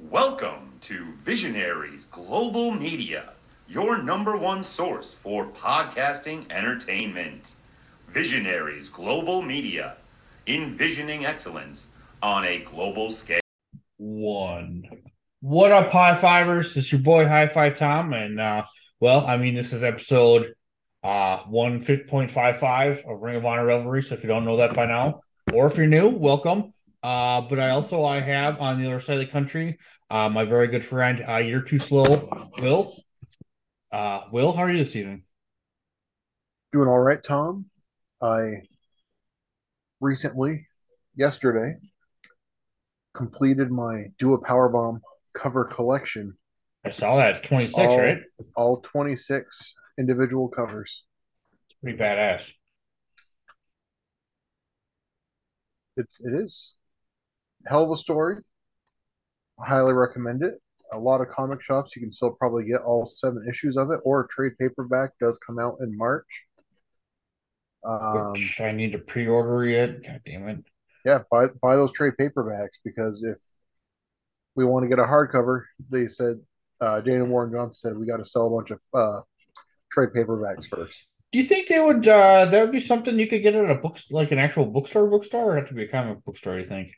[0.00, 3.32] Welcome to Visionaries Global Media,
[3.66, 7.56] your number one source for podcasting entertainment.
[8.06, 9.96] Visionaries Global Media,
[10.46, 11.88] envisioning excellence
[12.22, 13.40] on a global scale.
[13.96, 14.84] One.
[15.40, 16.76] What up, High Fivers?
[16.76, 18.66] It's your boy High Five Tom, and uh,
[19.00, 20.54] well, I mean, this is episode
[21.02, 24.04] uh one point five five of Ring of Honor Revelry.
[24.04, 25.22] So if you don't know that by now,
[25.52, 26.72] or if you're new, welcome.
[27.02, 29.78] Uh, but I also I have on the other side of the country,
[30.10, 32.96] uh, my very good friend, uh, you're too slow, Will.
[33.92, 35.22] Uh, Will, how are you this evening?
[36.72, 37.66] Doing all right, Tom.
[38.20, 38.62] I
[40.00, 40.66] recently,
[41.14, 41.76] yesterday,
[43.14, 45.00] completed my Do a Powerbomb
[45.34, 46.36] cover collection.
[46.84, 47.36] I saw that.
[47.36, 48.18] It's 26, all, right?
[48.56, 51.04] All 26 individual covers.
[51.66, 52.52] It's pretty badass.
[55.96, 56.74] It's it is.
[57.66, 58.36] Hell of a story.
[59.60, 60.60] I highly recommend it.
[60.92, 64.00] A lot of comic shops you can still probably get all seven issues of it,
[64.04, 66.44] or a trade paperback does come out in March.
[67.84, 70.06] Um, Which I need to pre-order it.
[70.06, 70.64] God damn it!
[71.04, 73.36] Yeah, buy buy those trade paperbacks because if
[74.54, 76.40] we want to get a hardcover, they said
[76.80, 79.20] uh, Daniel Warren Johnson said we got to sell a bunch of uh,
[79.92, 81.06] trade paperbacks first.
[81.32, 82.08] Do you think they would?
[82.08, 85.08] uh That would be something you could get at a book, like an actual bookstore,
[85.08, 86.58] bookstore, or have to be a comic book store?
[86.58, 86.94] You think?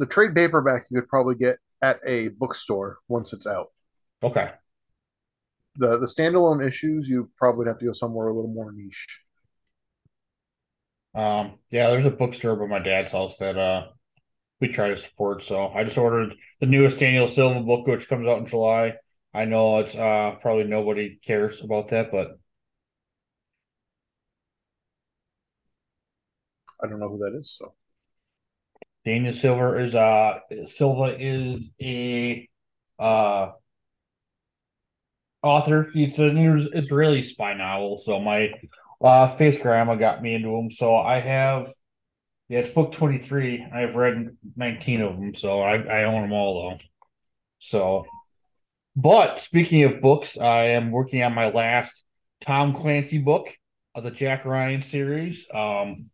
[0.00, 3.68] The trade paperback you could probably get at a bookstore once it's out.
[4.22, 4.50] Okay.
[5.76, 9.20] The the standalone issues you probably have to go somewhere a little more niche.
[11.14, 13.88] Um yeah, there's a bookstore by my dad's house that uh
[14.60, 15.42] we try to support.
[15.42, 18.94] So I just ordered the newest Daniel Silva book, which comes out in July.
[19.34, 22.38] I know it's uh probably nobody cares about that, but
[26.82, 27.74] I don't know who that is, so
[29.04, 32.48] Daniel Silver is uh Silva is a
[32.98, 33.52] uh
[35.42, 35.90] author.
[35.94, 37.98] It's an Israeli spy novel.
[37.98, 38.52] So my
[39.02, 40.70] uh face grandma got me into them.
[40.70, 41.72] So I have
[42.48, 43.68] yeah, it's book 23.
[43.72, 46.78] I've read 19 of them, so I, I own them all though.
[47.58, 48.06] So
[48.96, 52.02] but speaking of books, I am working on my last
[52.40, 53.48] Tom Clancy book
[53.94, 55.46] of the Jack Ryan series.
[55.54, 56.10] Um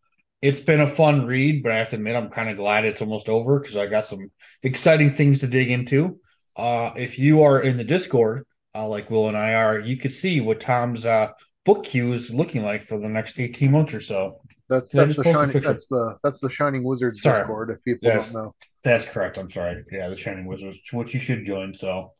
[0.46, 3.00] it's been a fun read, but I have to admit I'm kind of glad it's
[3.00, 4.30] almost over because I got some
[4.62, 6.20] exciting things to dig into.
[6.54, 10.12] Uh, if you are in the Discord, uh, like Will and I are, you could
[10.12, 11.30] see what Tom's uh,
[11.64, 14.40] book queue is looking like for the next 18 months or so.
[14.68, 17.38] That's that's the shining that's the that's the Shining Wizards sorry.
[17.38, 17.70] Discord.
[17.70, 19.38] If people that's, don't know, that's correct.
[19.38, 19.84] I'm sorry.
[19.92, 21.74] Yeah, the Shining Wizards, which you should join.
[21.74, 22.12] So,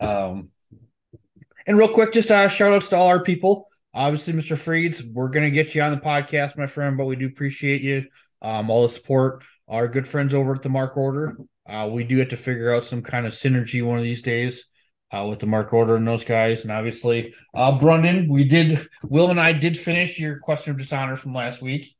[0.00, 0.50] um,
[1.64, 4.56] and real quick, just uh, shout outs to all our people obviously, Mr.
[4.56, 8.04] Freeds, we're gonna get you on the podcast, my friend, but we do appreciate you.
[8.42, 9.42] Um, all the support.
[9.68, 11.36] Our good friends over at the Mark Order.
[11.68, 14.64] Uh, we do have to figure out some kind of synergy one of these days
[15.10, 16.62] uh, with the Mark Order and those guys.
[16.62, 21.16] And obviously, uh, Brendan, we did, Will and I did finish your question of dishonor
[21.16, 21.96] from last week.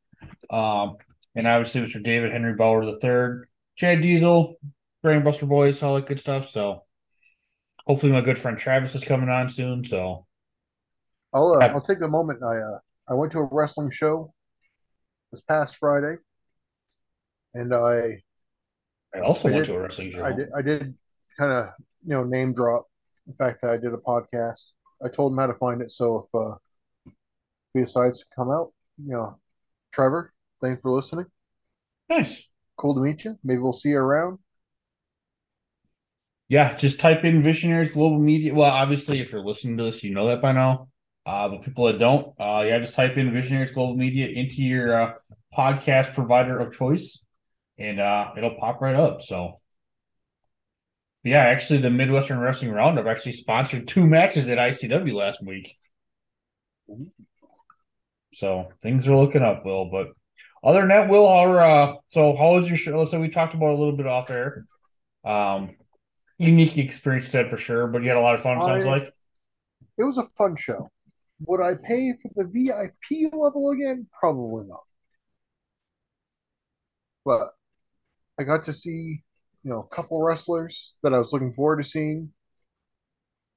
[0.49, 0.97] Um,
[1.35, 2.01] and obviously, Mr.
[2.01, 4.57] David Henry Bauer the third, Chad Diesel,
[5.03, 6.49] Brainbuster Boys, all that good stuff.
[6.49, 6.83] So
[7.85, 9.83] hopefully, my good friend Travis is coming on soon.
[9.83, 10.26] So
[11.33, 12.43] I'll uh, I'll take a moment.
[12.43, 12.79] I uh,
[13.09, 14.33] I went to a wrestling show
[15.31, 16.15] this past Friday,
[17.53, 18.21] and I
[19.13, 20.23] I also I went did, to a wrestling show.
[20.23, 20.95] I did I did
[21.37, 21.69] kind of
[22.05, 22.87] you know name drop
[23.25, 24.71] the fact that I did a podcast.
[25.03, 25.91] I told him how to find it.
[25.91, 26.55] So if uh,
[27.73, 28.73] he decides to come out,
[29.03, 29.37] you know,
[29.93, 31.25] Trevor, thanks for listening.
[32.09, 32.41] Nice,
[32.77, 33.37] cool to meet you.
[33.43, 34.39] Maybe we'll see you around.
[36.49, 38.53] Yeah, just type in Visionaries Global Media.
[38.53, 40.87] Well, obviously, if you're listening to this, you know that by now.
[41.27, 45.01] Uh, but people that don't, uh, yeah, just type in Visionaries Global Media into your
[45.01, 45.13] uh,
[45.55, 47.19] podcast provider of choice,
[47.77, 49.21] and uh, it'll pop right up.
[49.21, 49.55] So,
[51.25, 55.75] yeah, actually, the Midwestern Wrestling Roundup actually sponsored two matches at ICW last week.
[58.33, 59.89] So things are looking up, Will.
[59.91, 60.07] But
[60.63, 63.03] other than that, Will, how uh, so how was your show?
[63.03, 64.65] So we talked about a little bit off air.
[65.25, 65.71] Um,
[66.37, 68.61] unique experience, said for sure, but you had a lot of fun.
[68.61, 69.11] Sounds like
[69.97, 70.89] it was a fun show.
[71.45, 74.07] Would I pay for the VIP level again?
[74.19, 74.83] Probably not.
[77.23, 77.51] But
[78.39, 79.23] I got to see,
[79.63, 82.31] you know, a couple wrestlers that I was looking forward to seeing.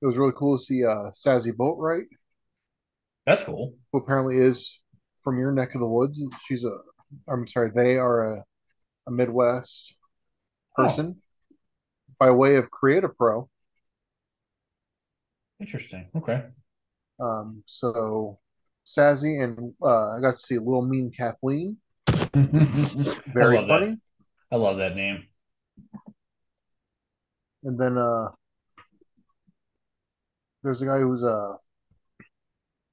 [0.03, 2.07] It was really cool to see uh Sazzy Boatwright.
[3.27, 3.75] That's cool.
[3.93, 4.79] Who apparently is
[5.23, 6.21] from your neck of the woods.
[6.47, 6.79] She's a
[7.29, 8.45] I'm sorry, they are a,
[9.07, 9.95] a Midwest
[10.75, 11.57] person oh.
[12.19, 13.49] by way of Creative Pro.
[15.61, 16.09] Interesting.
[16.17, 16.45] Okay.
[17.21, 18.39] Um, so
[18.87, 21.77] Sazzy and uh, I got to see Little Mean Kathleen.
[22.35, 23.87] Very I funny.
[23.87, 23.99] That.
[24.53, 25.25] I love that name.
[27.63, 28.29] And then uh
[30.63, 31.55] there's a guy who's uh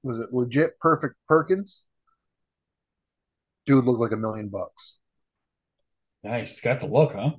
[0.02, 1.82] was it legit perfect Perkins?
[3.66, 4.94] Dude looked like a million bucks.
[6.22, 6.50] Nice.
[6.50, 7.30] He's got the look, huh?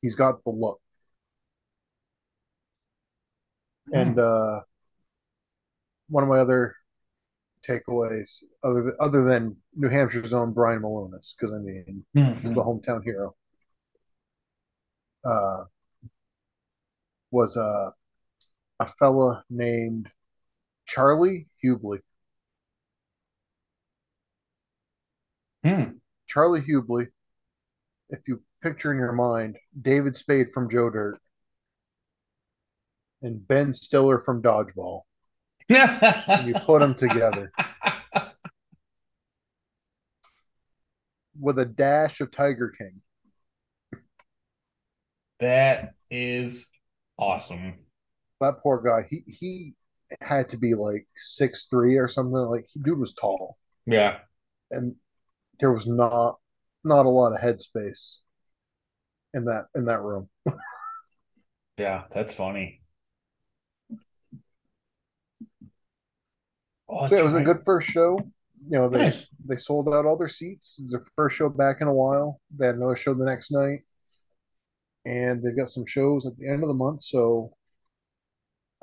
[0.00, 0.80] He's got the look.
[3.92, 4.60] And uh
[6.12, 6.76] one of my other
[7.66, 12.40] takeaways, other than, other than New Hampshire's own Brian Milonas, because I mean Mhm.
[12.42, 13.34] he's the hometown hero.
[15.24, 15.64] Uh,
[17.30, 17.90] was uh,
[18.78, 20.10] a fella named
[20.86, 22.00] Charlie Hubley.
[25.64, 25.98] Hmm.
[26.26, 27.06] Charlie Hubley,
[28.10, 31.20] if you picture in your mind David Spade from Joe Dirt
[33.22, 35.02] and Ben Stiller from Dodgeball,
[35.68, 37.50] and you put them together
[41.40, 43.00] with a dash of Tiger King.
[45.40, 46.68] that is
[47.18, 47.74] awesome.
[48.40, 49.74] That poor guy, he he
[50.20, 52.32] had to be like six three or something.
[52.34, 53.56] Like dude was tall,
[53.86, 54.18] Yeah.
[54.70, 54.94] and
[55.60, 56.38] there was not
[56.84, 58.16] not a lot of headspace
[59.34, 60.28] in that in that room.
[61.78, 62.81] Yeah, that's funny.
[66.92, 68.18] Oh, So it was a good first show.
[68.64, 69.26] You know, they Nice.
[69.44, 70.76] they sold out all their seats.
[70.78, 72.40] It was their first show back in a while.
[72.56, 73.80] They had another show the next night,
[75.04, 77.02] and they've got some shows at the end of the month.
[77.02, 77.54] So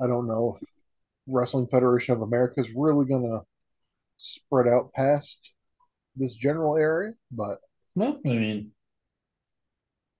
[0.02, 0.68] I don't know if
[1.28, 3.42] Wrestling Federation of America is really gonna
[4.18, 5.38] spread out past
[6.16, 7.60] this general area, but
[7.96, 8.72] no, I mean,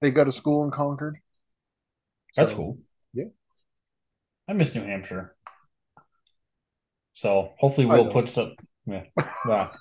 [0.02, 1.18] they got a school in Concord.
[2.36, 2.78] that's cool.
[3.14, 3.26] yeah.
[4.48, 5.36] I miss New Hampshire.
[7.20, 8.54] So hopefully we'll put some.
[8.86, 9.04] Yeah.
[9.46, 9.72] Well,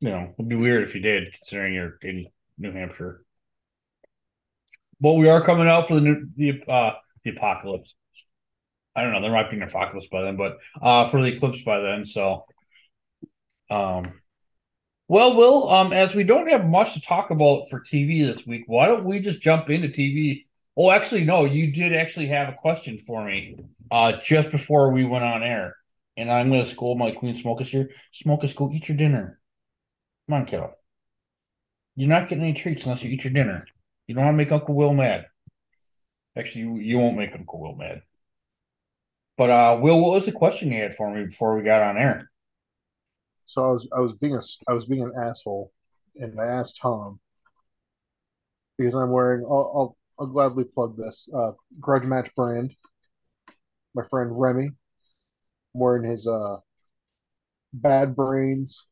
[0.00, 2.26] you know, it'd be weird if you did, considering you're in
[2.58, 3.22] New Hampshire.
[5.00, 7.94] But we are coming out for the new the uh the apocalypse.
[8.96, 9.22] I don't know.
[9.22, 12.04] There might be an apocalypse by then, but uh for the eclipse by then.
[12.04, 12.44] So,
[13.70, 14.20] um,
[15.06, 18.64] well, Will, um, as we don't have much to talk about for TV this week,
[18.66, 20.46] why don't we just jump into TV?
[20.76, 23.58] Oh, actually, no, you did actually have a question for me,
[23.92, 25.76] uh, just before we went on air,
[26.18, 27.90] and I'm to scold my queen Smokus here.
[28.12, 29.40] Smokus, go eat your dinner.
[30.26, 30.74] Come on, kiddo.
[31.94, 33.64] You're not getting any treats unless you eat your dinner.
[34.06, 35.26] You don't want to make Uncle Will mad.
[36.36, 38.02] Actually, you, you won't make Uncle Will mad.
[39.36, 41.96] But uh, Will, what was the question you had for me before we got on
[41.96, 42.30] air?
[43.44, 45.72] So I was I was being a I was being an asshole,
[46.16, 47.20] and I asked Tom
[48.76, 49.44] because I'm wearing.
[49.44, 52.74] I'll I'll, I'll gladly plug this uh, Grudge Match brand.
[53.94, 54.72] My friend Remy,
[55.78, 56.56] wearing his uh,
[57.72, 58.84] Bad Brains,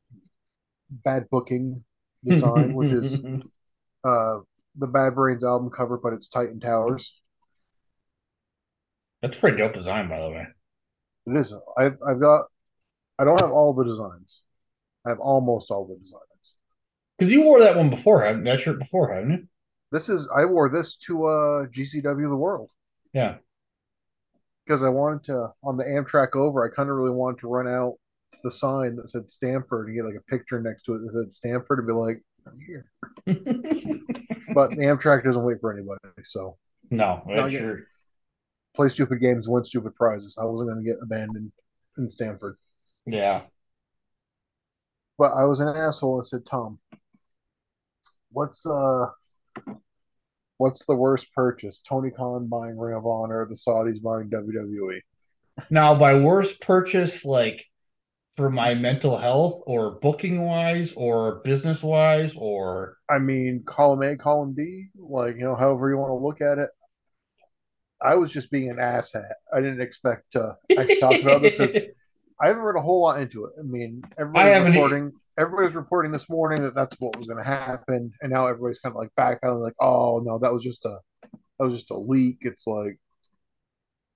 [0.91, 1.85] Bad Booking
[2.25, 3.15] design, which is
[4.05, 4.39] uh,
[4.77, 7.13] the Bad Brains album cover, but it's Titan Towers.
[9.23, 10.47] That's a pretty dope design, by the way.
[11.27, 11.55] It is.
[11.77, 12.45] I've I've got.
[13.19, 14.43] I don't have all the designs.
[15.05, 16.57] I have almost all the designs.
[17.19, 19.49] Because you wore that one before, haven't that shirt before, haven't you?
[19.91, 20.29] This is.
[20.35, 22.71] I wore this to uh, GCW the World.
[23.13, 23.37] Yeah.
[24.67, 26.65] Because I wanted to on the Amtrak over.
[26.65, 27.95] I kind of really wanted to run out
[28.33, 31.13] to the sign that said Stamford and get like a picture next to it that
[31.13, 32.91] said Stamford and be like, "I'm here."
[34.55, 36.57] But the Amtrak doesn't wait for anybody, so
[36.91, 37.59] no, No, that yeah.
[37.59, 37.89] shirt.
[38.75, 40.35] play stupid games, win stupid prizes.
[40.39, 41.53] I wasn't going to get abandoned
[41.99, 42.57] in Stamford,
[43.05, 43.43] Yeah.
[45.19, 46.79] but I was an asshole and said, "Tom,
[48.33, 49.07] what's uh."
[50.59, 51.81] What's the worst purchase?
[51.87, 54.31] Tony Khan buying Ring of Honor, the Saudis buying?
[54.31, 55.01] WWE.
[55.71, 57.67] Now, by worst purchase, like
[58.33, 64.17] for my mental health or booking wise or business wise or I mean, column A,
[64.17, 66.71] column B, like, you know, however you want to look at it.
[68.03, 69.25] I was just being an asshat.
[69.53, 71.75] I didn't expect to actually talk about this because
[72.41, 73.53] I haven't read a whole lot into it.
[73.59, 77.43] I mean, everybody's haven't e- reporting, everybody's reporting this morning that that's what was going
[77.43, 80.63] to happen, and now everybody's kind of like back out, like, oh no, that was
[80.63, 80.99] just a,
[81.59, 82.39] that was just a leak.
[82.43, 82.99] It's like,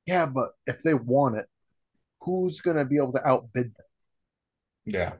[0.06, 1.46] yeah, but if they want it,
[2.22, 3.86] who's going to be able to outbid them?
[4.86, 5.12] Yeah.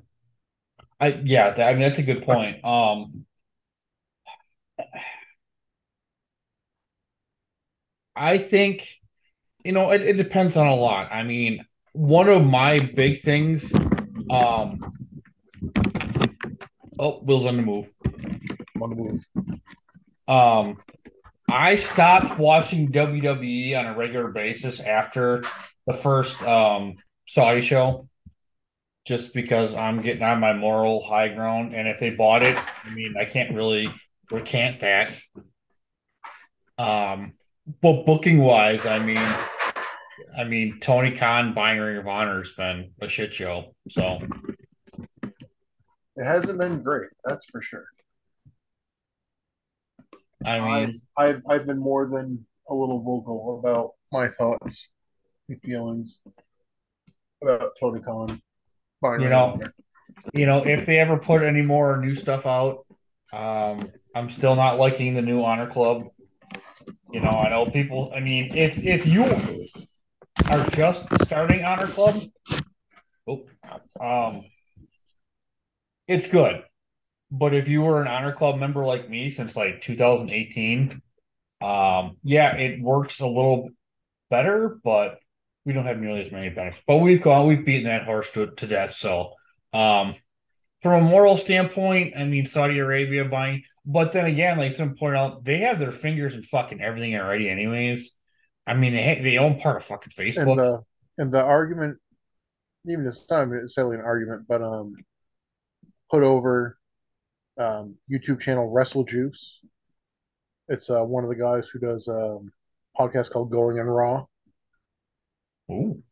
[0.99, 2.63] I yeah, I mean that's a good point.
[2.63, 3.25] Um
[8.15, 8.87] I think
[9.65, 11.11] you know it, it depends on a lot.
[11.11, 13.73] I mean, one of my big things
[14.31, 15.00] um
[17.01, 17.91] Oh, Will's on the move.
[18.79, 19.25] On the move.
[20.29, 20.77] Um,
[21.49, 25.43] I stopped watching WWE on a regular basis after
[25.87, 28.07] the first um Saudi show,
[29.07, 32.91] just because I'm getting on my moral high ground, and if they bought it, I
[32.91, 33.89] mean, I can't really
[34.31, 35.11] recant that.
[36.77, 37.33] Um,
[37.81, 39.27] but booking wise, I mean,
[40.37, 43.75] I mean Tony Khan buying Ring of Honor has been a shit show.
[43.89, 44.19] So
[46.21, 47.87] It hasn't been great, that's for sure.
[50.45, 54.91] I mean, I've, I've I've been more than a little vocal about my thoughts
[55.49, 56.19] and feelings
[57.43, 58.43] about Tony Khan.
[59.03, 59.59] You know,
[60.35, 62.85] you know, if they ever put any more new stuff out,
[63.33, 66.09] um, I'm still not liking the new Honor Club.
[67.11, 68.13] You know, I know people.
[68.15, 69.25] I mean, if if you
[70.51, 72.23] are just starting Honor Club,
[73.27, 73.47] oh,
[73.99, 74.43] um,
[76.11, 76.63] it's good.
[77.31, 81.03] But if you were an Honor Club member like me since like 2018,
[81.61, 83.71] um, yeah, it works a little
[84.31, 85.21] better, but
[85.65, 86.83] we don't have nearly as many benefits.
[86.87, 88.93] But we've gone, we've beaten that horse to, to death.
[88.93, 89.33] So,
[89.73, 90.17] um,
[90.83, 95.17] from a moral standpoint, I mean, Saudi Arabia buying, but then again, like some point
[95.17, 98.13] out, they have their fingers in fucking everything already, anyways.
[98.67, 100.57] I mean, they ha- they own part of fucking And Facebook.
[100.57, 100.83] the
[101.19, 101.99] and the argument,
[102.87, 104.95] even this time, it's not necessarily an argument, but um,
[106.11, 106.77] put over
[107.59, 109.61] um YouTube channel Wrestle Juice.
[110.69, 112.39] It's uh one of the guys who does a
[112.99, 114.25] podcast called Going in Raw,
[115.71, 116.03] Ooh,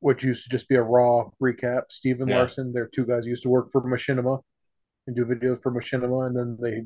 [0.00, 1.84] which used to just be a Raw recap.
[1.90, 2.38] Steven Yeah.
[2.38, 4.40] Larson, they're two guys who used to work for Machinima
[5.06, 6.84] and do videos for Machinima, and then they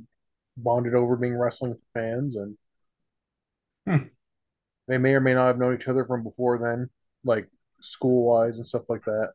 [0.57, 2.57] bonded over being wrestling fans, and
[3.87, 4.09] Hmm.
[4.87, 6.89] they may or may not have known each other from before then,
[7.25, 7.49] like
[7.81, 9.33] school wise and stuff like that.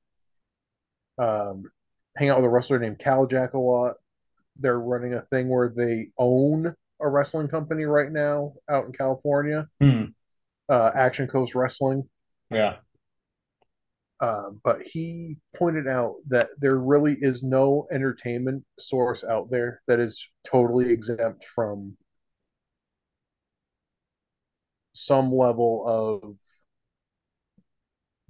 [1.18, 1.72] Um,
[2.20, 3.96] hang out with a wrestler named Cal Jack a lot.
[4.58, 9.68] They're running a thing where they own a wrestling company right now out in California,
[9.80, 10.06] Hmm.
[10.68, 12.10] uh, Action Coast Wrestling.
[12.52, 12.78] yeah,
[14.20, 20.00] Uh, but he pointed out that there really is no entertainment source out there that
[20.02, 21.96] is totally exempt from
[24.94, 26.36] some level of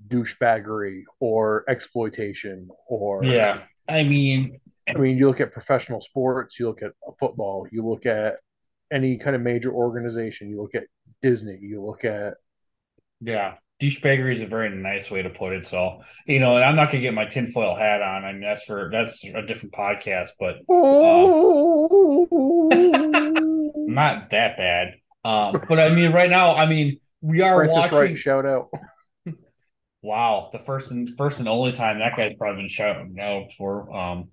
[0.08, 3.63] douchebaggery or exploitation or yeah.
[3.89, 8.05] I mean, I mean you look at professional sports, you look at football, you look
[8.05, 8.38] at
[8.91, 10.84] any kind of major organization, you look at
[11.22, 12.36] Disney, you look at
[13.22, 15.65] Yeah, douchebaggery is a very nice way to put it.
[15.65, 18.25] So, you know, and I'm not gonna get my tinfoil hat on.
[18.25, 20.58] I mean, that's for that's a different podcast, but
[23.88, 24.96] not that bad.
[25.24, 27.98] Um, but I mean, right now, I mean, we are Francis watching.
[27.98, 28.69] Wright shout out.
[30.01, 33.93] Wow, the first and first and only time that guy's probably been shouting out for.
[33.95, 34.29] Um,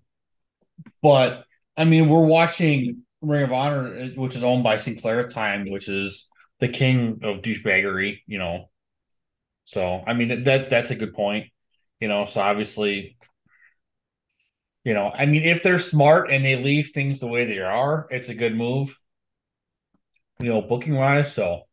[1.03, 1.45] but
[1.77, 5.89] I mean, we're watching Ring of Honor, which is owned by Sinclair at times, which
[5.89, 6.29] is
[6.61, 8.21] the king of douchebaggery.
[8.27, 8.71] You know,
[9.65, 11.49] so I mean that, that that's a good point.
[12.01, 13.17] You know, so obviously,
[14.85, 18.07] you know, I mean, if they're smart and they leave things the way they are,
[18.11, 18.97] it's a good move.
[20.39, 21.66] You know, booking wise, so.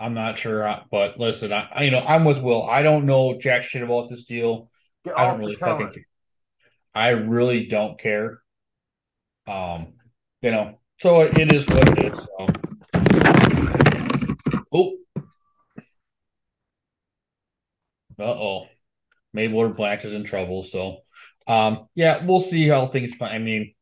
[0.00, 2.68] I'm not sure, but listen, I, I- you know I'm with Will.
[2.68, 4.70] I don't know jack shit about this deal.
[5.04, 6.06] Get I don't really fucking care.
[6.94, 8.40] I really don't care.
[9.46, 9.94] Um,
[10.42, 12.18] you know, so it, it is what it is.
[12.18, 12.46] So.
[14.72, 14.94] Oh,
[18.18, 18.66] uh oh,
[19.36, 20.62] Mayweather Blanche is in trouble.
[20.62, 20.98] So,
[21.46, 23.12] um, yeah, we'll see how things.
[23.20, 23.74] I mean,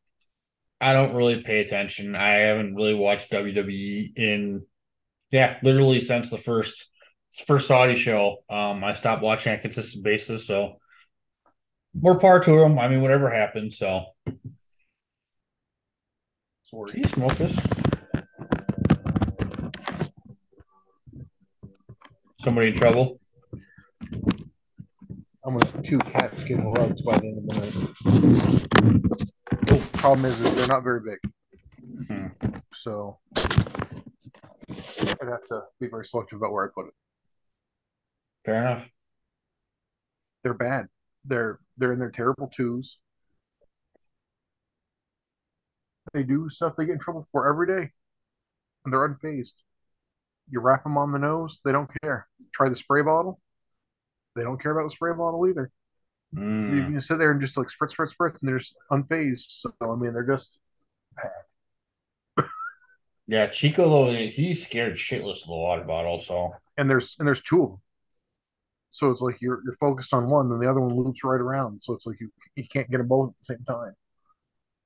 [0.81, 2.15] I don't really pay attention.
[2.15, 4.65] I haven't really watched WWE in,
[5.31, 6.87] yeah, literally since the first
[7.45, 8.37] first Saudi show.
[8.49, 10.45] Um, I stopped watching on a consistent basis.
[10.47, 10.77] So
[11.93, 12.77] more power to them.
[12.79, 13.77] I mean, whatever happens.
[13.77, 14.05] So,
[16.65, 16.91] Sorry.
[16.91, 17.55] do you smoke this?
[22.39, 23.19] Somebody in trouble?
[25.45, 27.73] I'm gonna two cat skin rugs by the end of the night.
[29.71, 31.19] Oh, problem is, is they're not very big,
[32.07, 32.27] Hmm.
[32.73, 33.17] so
[34.69, 36.93] I'd have to be very selective about where I put it.
[38.45, 38.89] Fair enough.
[40.43, 40.87] They're bad.
[41.25, 42.97] They're they're in their terrible twos.
[46.13, 47.91] They do stuff they get in trouble for every day,
[48.83, 49.53] and they're unfazed.
[50.49, 52.27] You wrap them on the nose, they don't care.
[52.53, 53.39] Try the spray bottle,
[54.35, 55.71] they don't care about the spray bottle either.
[56.31, 56.91] You Mm.
[56.93, 59.61] can sit there and just like spritz, spritz, spritz, and they're just unfazed.
[59.61, 60.57] So I mean, they're just
[63.29, 66.19] Yeah, Chico though he's scared shitless of the water bottle.
[66.19, 67.81] So and there's and there's two of them.
[68.91, 71.83] So it's like you're you're focused on one, then the other one loops right around.
[71.83, 73.93] So it's like you you can't get them both at the same time.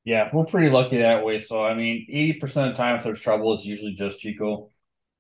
[0.06, 1.40] yeah, we're pretty lucky that way.
[1.40, 4.70] So I mean, eighty percent of the time if there's trouble, it's usually just Chico.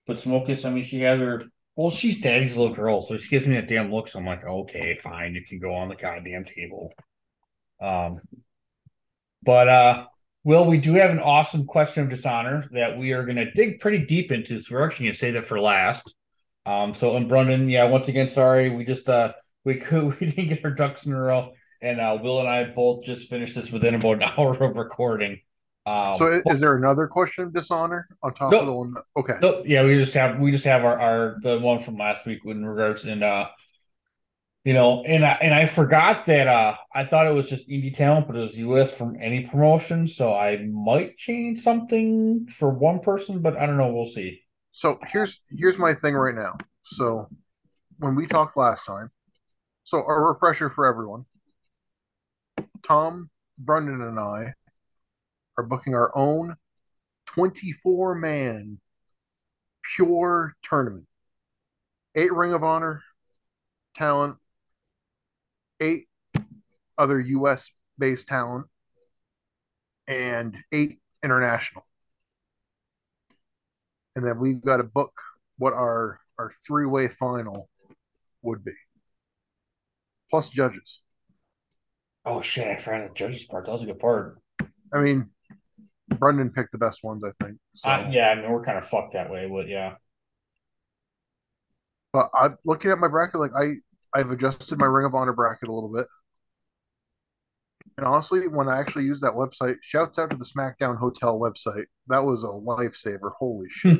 [0.07, 1.43] But Smokus, I mean, she has her.
[1.75, 4.07] Well, she's daddy's little girl, so she gives me that damn look.
[4.07, 6.93] So I'm like, okay, fine, you can go on the goddamn table.
[7.81, 8.21] Um,
[9.41, 10.05] but uh,
[10.43, 13.79] Will, we do have an awesome question of dishonor that we are going to dig
[13.79, 14.59] pretty deep into.
[14.59, 16.13] So we're actually going to say that for last.
[16.65, 19.33] Um, so and Brendan, yeah, once again, sorry, we just uh
[19.65, 22.65] we could we didn't get our ducks in a row, and uh, Will and I
[22.65, 25.39] both just finished this within about an hour of recording.
[25.85, 28.61] Um, So, is there another question of dishonor on top Nope.
[28.61, 28.93] of the one?
[28.93, 29.33] that- Okay.
[29.41, 29.63] Nope.
[29.65, 32.65] Yeah, we just have we just have our, our the one from last week in
[32.65, 33.47] regards and uh
[34.63, 37.93] you know and I and I forgot that uh I thought it was just indie
[37.93, 42.99] talent, but it was US from any promotion, so I might change something for one
[42.99, 44.41] person, but I don't know, we'll see.
[44.71, 46.57] So here's here's my thing right now.
[46.83, 47.27] So
[47.99, 49.11] when we talked last time,
[49.83, 51.25] so a refresher for everyone.
[52.87, 54.53] Tom, Brendan, and I
[55.57, 56.55] are booking our own
[57.27, 58.79] 24 man
[59.95, 61.05] pure tournament.
[62.15, 63.03] Eight Ring of Honor
[63.95, 64.37] talent,
[65.79, 66.07] eight
[66.97, 68.65] other US based talent,
[70.07, 71.85] and eight international.
[74.15, 75.13] And then we've got to book
[75.57, 77.69] what our our three way final
[78.41, 78.73] would be.
[80.29, 81.01] Plus judges.
[82.25, 83.65] Oh shit, I forgot the judges part.
[83.65, 84.39] That was a good part.
[84.93, 85.29] I mean,
[86.07, 87.57] Brendan picked the best ones, I think.
[87.75, 87.89] So.
[87.89, 89.95] Uh, yeah, I mean we're kind of fucked that way, but yeah.
[92.11, 93.73] But I'm looking at my bracket, like I
[94.15, 96.07] I've adjusted my Ring of Honor bracket a little bit.
[97.97, 101.85] And honestly, when I actually use that website, shouts out to the SmackDown Hotel website.
[102.07, 103.31] That was a lifesaver.
[103.37, 103.99] Holy shit.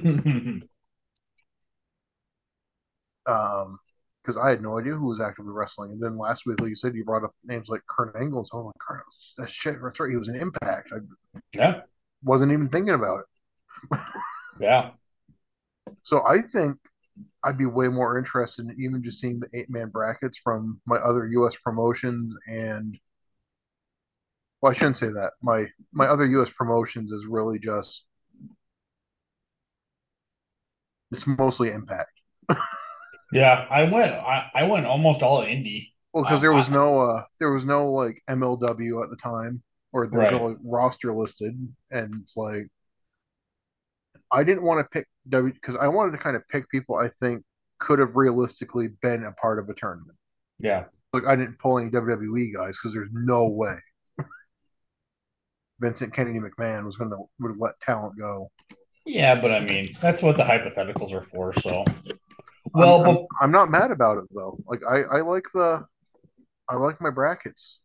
[3.26, 3.80] um,
[4.24, 5.92] because I had no idea who was actively wrestling.
[5.92, 8.46] And then last week, like you said, you brought up names like Kurt Angle.
[8.46, 9.04] So I'm like, Kurt,
[9.38, 9.76] that's shit.
[9.84, 10.10] That's right.
[10.10, 10.92] He was an Impact.
[10.94, 11.82] I yeah,
[12.24, 14.00] wasn't even thinking about it.
[14.62, 14.92] yeah.
[16.04, 16.78] So I think
[17.44, 20.98] I'd be way more interested in even just seeing the eight man brackets from my
[20.98, 21.56] other U.S.
[21.64, 22.98] promotions and.
[24.62, 25.34] Well, I shouldn't say that.
[25.42, 26.50] My my other U.S.
[26.50, 28.06] promotions is really just
[31.12, 32.10] it's mostly Impact.
[33.32, 35.90] Yeah, I went I, I went almost all indie.
[36.14, 40.08] Well, because there was no uh there was no like MLW at the time, or
[40.08, 40.32] there's Right.
[40.32, 41.56] no like, roster listed,
[41.92, 42.68] and it's like
[44.34, 47.10] I didn't want to pick W because I wanted to kind of pick people I
[47.22, 47.44] think
[47.80, 50.18] could have realistically been a part of a tournament.
[50.60, 50.86] Yeah.
[51.14, 53.78] Like I didn't pull any WWE guys because there's no way
[55.80, 58.50] Vincent Kennedy McMahon was gonna would have let talent go.
[59.06, 61.54] Yeah, but I mean, that's what the hypotheticals are for.
[61.54, 61.84] So,
[62.74, 64.58] well, I'm, I'm, I'm not mad about it though.
[64.66, 65.86] Like I I like the
[66.70, 67.80] I like my brackets.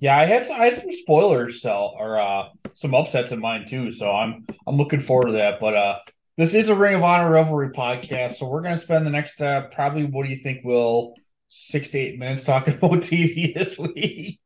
[0.00, 3.90] Yeah, I had I had some spoilers, so or uh, some upsets in mind too.
[3.90, 5.60] So I'm I'm looking forward to that.
[5.60, 5.98] But uh,
[6.36, 9.68] this is a Ring of Honor Revelry podcast, so we're gonna spend the next uh,
[9.68, 11.14] probably what do you think, Will,
[11.48, 14.40] six to eight minutes talking about TV this week.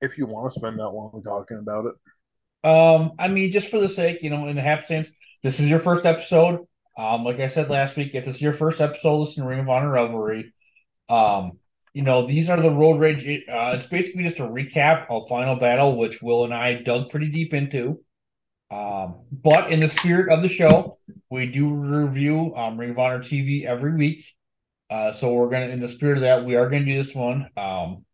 [0.00, 1.94] If you want to spend that long talking about it.
[2.68, 5.10] Um, I mean, just for the sake, you know, in the happenstance,
[5.42, 6.60] this is your first episode.
[6.96, 9.60] Um, like I said last week, if this is your first episode, listen to Ring
[9.60, 10.52] of Honor Revelry.
[11.08, 11.58] Um,
[11.94, 13.24] you know, these are the road rage.
[13.24, 17.28] Uh, it's basically just a recap of Final Battle, which Will and I dug pretty
[17.28, 18.00] deep into.
[18.70, 20.98] Um, but in the spirit of the show,
[21.30, 24.24] we do review um, Ring of Honor TV every week.
[24.90, 27.48] Uh, so we're gonna, in the spirit of that, we are gonna do this one.
[27.56, 28.04] Um,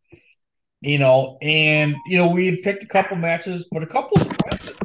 [0.81, 4.77] you know, and you know, we had picked a couple matches, but a couple surprises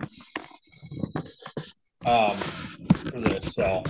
[2.07, 3.53] um for this.
[3.53, 3.83] So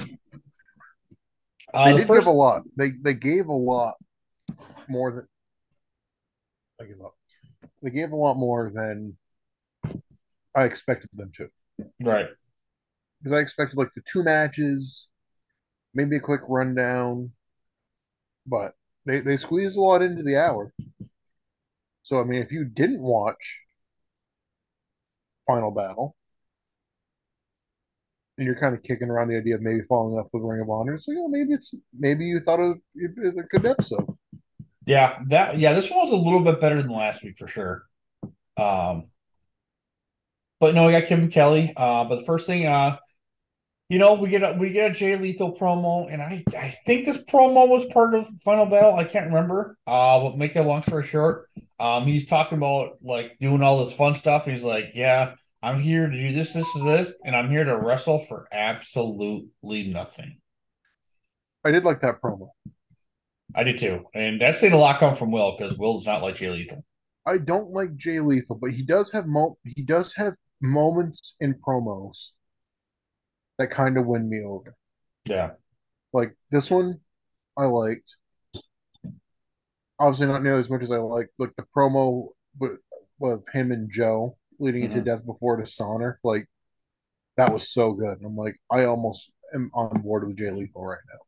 [1.75, 2.63] uh, They the did first, give a lot.
[2.77, 3.95] They they gave a lot
[4.89, 5.29] more than
[6.81, 7.15] I give up.
[7.83, 9.17] They gave a lot more than
[10.55, 11.49] I expected them to.
[12.01, 12.29] right,
[13.23, 15.09] Because I expected like the two matches,
[15.95, 17.33] maybe a quick rundown,
[18.47, 20.73] but they they squeezed a lot into the hour.
[22.05, 23.61] So I mean, if you didn't watch
[25.47, 26.15] Final Battle,
[28.39, 30.71] and you're kind of kicking around the idea of maybe following up with Ring of
[30.71, 32.79] Honor, so you know maybe it's maybe you thought it
[33.17, 34.16] was a good episode.
[34.87, 37.85] Yeah, that yeah, this one was a little bit better than last week for sure.
[38.57, 39.09] Um,
[40.61, 41.73] but no, we got Kevin Kelly.
[41.77, 42.97] Uh, but the first thing, uh,
[43.89, 47.05] you know, we get a we get a Jay Lethal promo, and I I think
[47.05, 48.95] this promo was part of Final Battle.
[48.95, 49.77] I can't remember.
[49.87, 53.93] Uh, but make a long story short, um, he's talking about like doing all this
[53.93, 54.47] fun stuff.
[54.47, 57.77] He's like, yeah, I'm here to do this, this, and this, and I'm here to
[57.77, 60.39] wrestle for absolutely nothing.
[61.65, 62.51] I did like that promo.
[63.57, 66.23] I did too, and that's saying a lot come from Will because Will does not
[66.23, 66.85] like Jay Lethal.
[67.27, 71.55] I don't like Jay Lethal, but he does have mo he does have moments in
[71.55, 72.29] promos
[73.59, 74.75] that kind of win me over.
[75.25, 75.53] Yeah,
[76.13, 77.01] Like this one,
[77.57, 78.15] I liked.
[79.99, 82.79] Obviously, not nearly as much as I liked like the promo with
[83.53, 85.05] him and Joe leading into Mhm.
[85.07, 86.21] Death Before Dishonor.
[86.23, 86.47] Like
[87.39, 88.19] that was so good.
[88.19, 91.21] And I'm like, I almost am on board with Jay Lethal right now.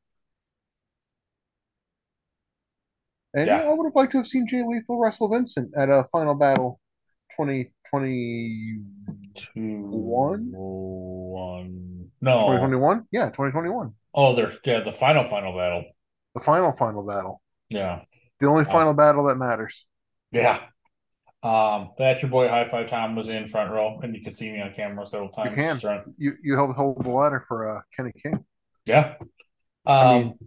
[3.35, 3.63] And Yeah.
[3.63, 6.81] I would have liked to have seen Jay Lethal wrestle Vincent at a Final Battle
[7.37, 8.81] 2020,
[9.35, 10.51] Two, One?
[10.53, 12.11] one.
[12.21, 12.41] No.
[12.47, 13.07] 2021.
[13.13, 13.95] Yeah, 2021.
[14.15, 15.85] Oh, there's yeah, the final final battle.
[16.35, 17.41] The final final battle.
[17.69, 18.03] Yeah.
[18.41, 18.71] The only Oh.
[18.71, 19.87] final battle that matters.
[20.33, 20.61] Yeah.
[21.43, 24.51] Um, that's your boy High Five Tom was in front row, and you can see
[24.51, 25.51] me on camera several times.
[25.51, 26.15] You can.
[26.19, 28.45] You you helped hold the ladder for uh, Kenny King.
[28.85, 29.15] Yeah.
[29.87, 30.39] I Um, mean,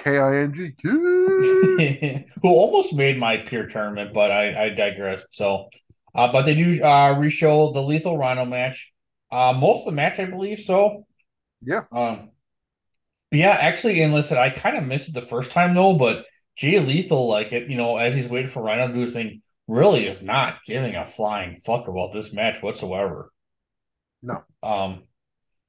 [0.00, 0.72] K I N G.
[2.42, 5.22] Who almost made my peer tournament, but I, I digress.
[5.30, 5.68] So,
[6.14, 8.90] uh, but they do uh reshow the Lethal Rhino match.
[9.30, 10.60] Uh, most of the match, I believe.
[10.60, 11.06] So,
[11.62, 11.82] Yeah.
[11.92, 12.30] Um,
[13.30, 15.94] yeah, actually, and listen, I kind of missed it the first time though.
[15.94, 16.24] But
[16.56, 19.42] Jay Lethal, like it, you know, as he's waiting for Rhino to do his thing,
[19.68, 23.30] really is not giving a flying fuck about this match whatsoever.
[24.22, 24.42] No.
[24.62, 25.04] Um,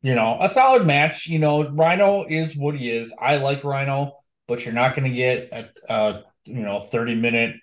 [0.02, 1.28] you know, a solid match.
[1.28, 3.14] You know, Rhino is what he is.
[3.20, 4.18] I like Rhino,
[4.52, 7.56] but you're not going to get a, a you know thirty minute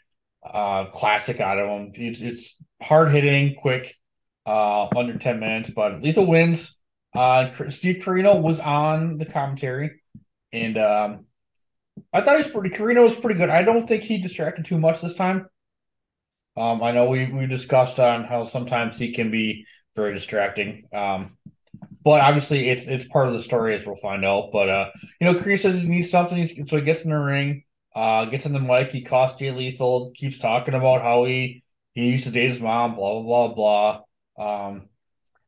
[0.43, 1.93] uh classic out of him.
[1.95, 3.95] It's, it's hard hitting, quick,
[4.47, 5.69] uh, under ten minutes.
[5.69, 6.75] But Lethal wins.
[7.15, 10.01] Uh, Steve Corino was on the commentary,
[10.51, 11.27] and um,
[12.11, 12.71] I thought he was pretty.
[12.71, 13.51] Corino was pretty good.
[13.51, 15.47] I don't think he distracted too much this time.
[16.57, 20.89] Um, I know we we discussed on how sometimes he can be very distracting.
[20.95, 21.37] Um,
[22.09, 24.49] but obviously it's it's part of the story as we'll find out.
[24.51, 24.91] But uh,
[25.21, 28.47] you know, Corino says he needs something, so he gets in the ring, uh, gets
[28.47, 28.91] in the mic.
[28.91, 32.95] He costs Jay Lethal, keeps talking about how he he used to date his mom,
[32.95, 34.03] blah blah blah
[34.39, 34.69] blah.
[34.69, 34.89] Um,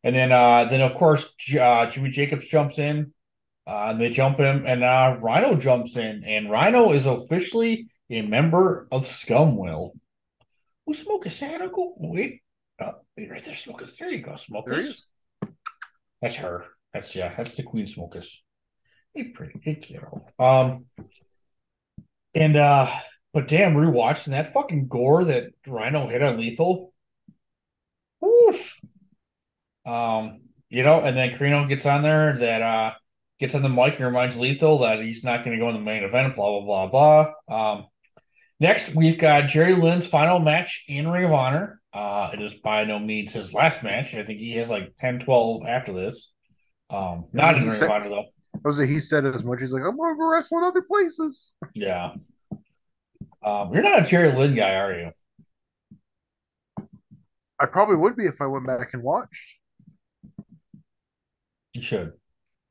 [0.04, 1.26] and then uh, then of course
[1.58, 3.14] uh, Jimmy Jacobs jumps in.
[3.66, 8.20] Uh, and they jump him, and uh, Rhino jumps in, and Rhino is officially a
[8.20, 9.92] member of Scumwell.
[10.84, 11.92] Who smoke a Sanical?
[11.96, 12.42] Wait,
[12.80, 13.94] uh, wait, right there, Smokers.
[13.96, 14.74] There you go, Smokers.
[14.74, 15.06] There he is.
[16.22, 16.64] That's her.
[16.92, 17.34] That's yeah.
[17.36, 18.42] That's the Queen Smokers.
[19.14, 19.60] Hey, pretty.
[19.62, 20.28] Hey, Carol.
[20.38, 20.86] Um,
[22.34, 22.86] and uh,
[23.32, 26.92] but damn, rewatching that fucking gore that Rhino hit on Lethal.
[28.24, 28.78] Oof.
[29.86, 32.92] Um, you know, and then Corino gets on there that uh
[33.38, 35.80] gets on the mic and reminds Lethal that he's not going to go in the
[35.80, 36.36] main event.
[36.36, 37.72] Blah blah blah blah.
[37.72, 37.86] Um,
[38.60, 41.80] next we've got Jerry Lynn's final match in Ring of Honor.
[41.92, 44.14] Uh, it is by no means his last match.
[44.14, 46.30] I think he has like 10, 12 after this.
[46.88, 48.24] Um, not in Ring said- of Honor though.
[48.64, 49.60] Jose, he said as much.
[49.60, 51.50] He's like, I'm gonna go wrestle in other places.
[51.74, 52.12] Yeah.
[53.42, 55.10] Um, you're not a Jerry Lynn guy, are you?
[57.58, 59.56] I probably would be if I went back and watched
[61.74, 62.12] You should.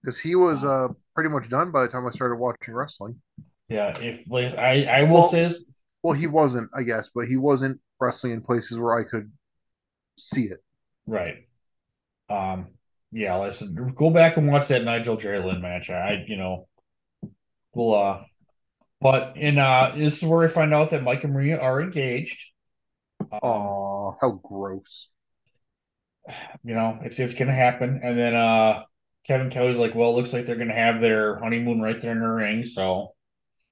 [0.04, 3.22] because he was uh pretty much done by the time I started watching wrestling.
[3.68, 3.98] Yeah.
[4.00, 5.64] If like, I, I will Well- say this,
[6.04, 9.32] Well, he wasn't, I guess, but he wasn't wrestling in places where I could
[10.18, 10.64] see it.
[11.06, 11.48] right.
[12.30, 12.68] Um,
[13.12, 15.90] yeah, listen, go back and watch that Nigel Lynn match.
[15.90, 16.68] I, you know,
[17.74, 18.22] we'll, uh,
[19.02, 22.48] but in, uh, this is where we find out that Mike and Maria are engaged.
[23.32, 25.10] Oh, how gross.
[26.64, 28.02] you know, it's it's gonna happen.
[28.04, 28.84] And then uh
[29.26, 32.20] Kevin Kelly's like, well, it looks like they're gonna have their honeymoon right there in
[32.20, 33.16] the ring, so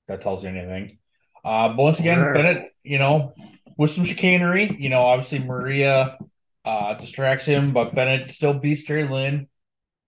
[0.07, 0.99] that tells you anything.
[1.43, 3.34] Uh but once again, Bennett, you know,
[3.78, 6.17] with some chicanery, you know, obviously Maria
[6.65, 9.47] uh distracts him, but Bennett still beats Jerry Lynn.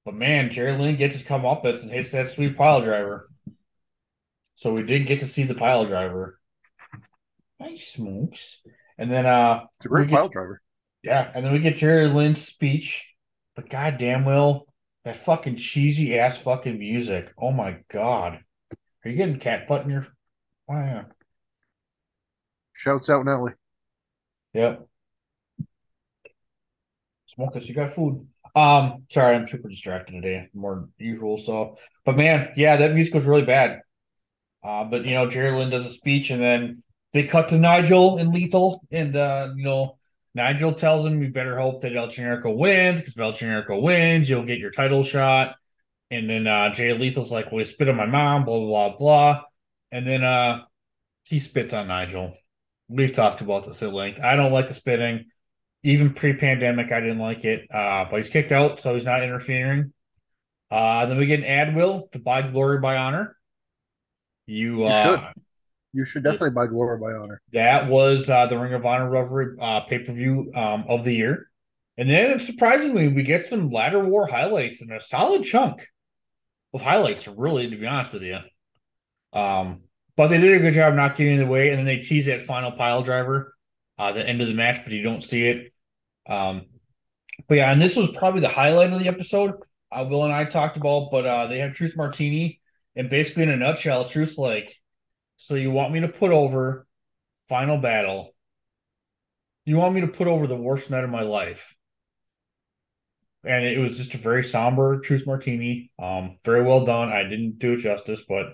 [0.05, 3.29] But man, Jerry Lynn gets his comeuppance and hits that sweet pile driver.
[4.55, 6.39] So we did get to see the pile driver.
[7.59, 8.57] Nice smokes.
[8.97, 10.61] And then uh It's a great get- pile driver.
[11.03, 13.05] yeah, and then we get Jerry Lynn's speech,
[13.55, 14.65] but goddamn well,
[15.05, 17.33] that fucking cheesy ass fucking music.
[17.37, 18.39] Oh my god,
[19.05, 20.07] are you getting cat butt in your?
[20.67, 21.05] Wow.
[22.79, 23.51] Shouts out Nelly.
[24.53, 24.87] Yep.
[27.25, 28.25] Smoke us, you got food.
[28.55, 31.37] Um, sorry, I'm super distracted today, more than usual.
[31.37, 33.81] So, but man, yeah, that music was really bad.
[34.63, 38.17] Uh, but you know, Jerry Lynn does a speech, and then they cut to Nigel
[38.17, 39.97] and Lethal, and uh, you know,
[40.33, 44.29] Nigel tells him, "You better hope that El Generico wins, because if El Generico wins,
[44.29, 45.55] you'll get your title shot."
[46.11, 48.97] And then uh, Jay Lethal's like, "Well, he spit on my mom," blah blah blah
[48.97, 49.41] blah,
[49.91, 50.61] and then uh,
[51.27, 52.35] he spits on Nigel.
[52.89, 54.19] We've talked about this at length.
[54.19, 55.25] I don't like the spitting.
[55.83, 57.67] Even pre-pandemic, I didn't like it.
[57.73, 59.93] Uh, but he's kicked out, so he's not interfering.
[60.69, 63.37] Uh, then we get an ad will to buy glory by honor.
[64.45, 65.31] You, You uh,
[65.93, 67.41] You should definitely buy Glory by Honor.
[67.53, 71.13] that was uh, the Ring of Honor Revelry uh, pay per view um, of the
[71.13, 71.49] year.
[71.97, 75.85] And then surprisingly, we get some ladder war highlights and a solid chunk
[76.73, 78.39] of highlights, really, to be honest with you.
[79.33, 79.81] Um,
[80.19, 81.69] but they did a good job not getting in the way.
[81.69, 83.55] And then they tease that final pile driver,
[83.97, 85.73] uh, the end of the match, but you don't see it.
[86.27, 86.65] Um,
[87.47, 89.53] But yeah, and this was probably the highlight of the episode.
[89.89, 92.59] Uh, Will and I talked about, but uh, they have Truth Martini,
[92.97, 94.75] and basically in a nutshell, Truth's like,
[95.37, 96.85] so you want me to put over
[97.47, 98.35] Final Battle?
[99.63, 101.77] You want me to put over the worst night of my life?
[103.45, 105.91] And it was just a very somber Truth Martini.
[105.97, 107.07] Um, very well done.
[107.07, 108.47] I didn't do it justice, but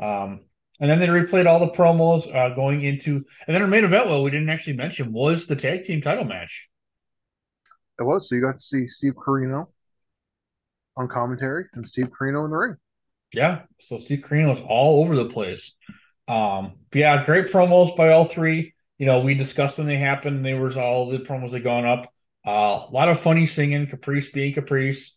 [0.00, 0.40] um,
[0.80, 4.08] and then they replayed all the promos uh, going into, and then our main event,
[4.08, 6.68] well, we didn't actually mention, was the tag team title match.
[7.98, 8.28] It was.
[8.28, 9.68] So you got to see Steve Corino
[10.96, 12.76] on commentary and Steve Corino in the ring.
[13.32, 13.62] Yeah.
[13.80, 15.72] So Steve Corino was all over the place.
[16.26, 18.74] Um, yeah, great promos by all three.
[18.98, 20.44] You know, we discussed when they happened.
[20.44, 22.12] They was all the promos that gone up.
[22.46, 25.16] Uh, a lot of funny singing, Caprice being Caprice.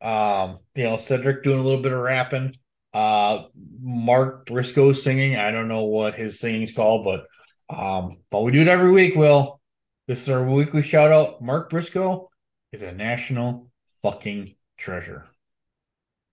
[0.00, 2.54] Um, you know, Cedric doing a little bit of rapping.
[2.94, 3.44] Uh,
[3.80, 5.36] Mark Briscoe singing.
[5.36, 7.26] I don't know what his singing's called, but
[7.74, 9.14] um, but we do it every week.
[9.14, 9.60] Will
[10.06, 11.40] this is our weekly shout out?
[11.40, 12.30] Mark Briscoe
[12.72, 13.70] is a national
[14.02, 15.26] fucking treasure.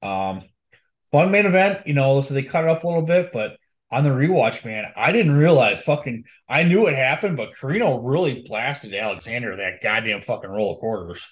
[0.02, 0.44] Um,
[1.12, 1.88] fun main event.
[1.88, 3.58] You know, so they cut it up a little bit, but
[3.92, 6.26] on the rewatch, man, I didn't realize fucking.
[6.48, 11.28] I knew it happened, but Corino really blasted Alexander that goddamn fucking roll of quarters.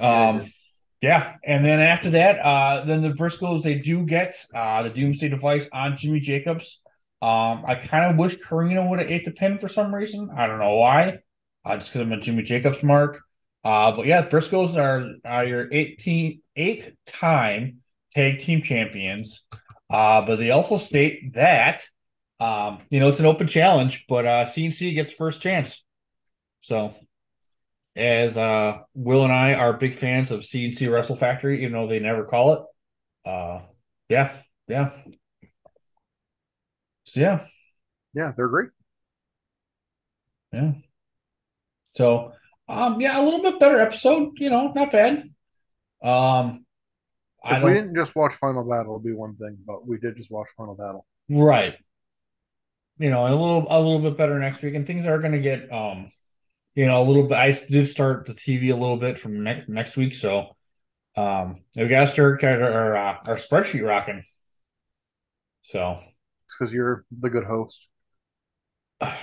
[0.00, 0.50] Um,
[1.00, 5.28] yeah, and then after that, uh, then the Briscoes they do get uh the Doomsday
[5.28, 6.80] device on Jimmy Jacobs.
[7.22, 10.30] Um, I kind of wish Corino would have ate the pin for some reason.
[10.36, 11.18] I don't know why.
[11.64, 13.20] Uh, just because I'm a Jimmy Jacobs mark.
[13.64, 17.78] Uh, but yeah, Briscoes are, are your 18, eighth time
[18.12, 19.44] tag team champions.
[19.90, 21.84] Uh, but they also state that,
[22.38, 25.82] um, you know, it's an open challenge, but uh, CNC gets first chance.
[26.60, 26.94] So,
[27.96, 31.98] as uh, Will and I are big fans of CNC Wrestle Factory, even though they
[31.98, 33.28] never call it.
[33.28, 33.60] Uh,
[34.08, 34.36] yeah,
[34.68, 34.90] yeah.
[37.04, 37.46] So, yeah.
[38.14, 38.70] Yeah, they're great.
[40.52, 40.72] Yeah.
[41.94, 42.32] So,
[42.68, 45.30] um, yeah, a little bit better episode, you know, not bad.
[46.02, 46.66] Um,
[47.44, 50.30] if we didn't just watch Final Battle, it'd be one thing, but we did just
[50.30, 51.06] watch Final Battle.
[51.28, 51.74] Right.
[52.98, 55.38] You know, a little a little bit better next week, and things are going to
[55.38, 56.10] get um,
[56.76, 57.36] you know, a little bit.
[57.36, 60.56] I did start the TV a little bit from next next week, so
[61.16, 64.24] um, we got to start our uh, our spreadsheet rocking.
[65.62, 65.98] So
[66.46, 67.84] it's because you're the good host.
[69.00, 69.16] I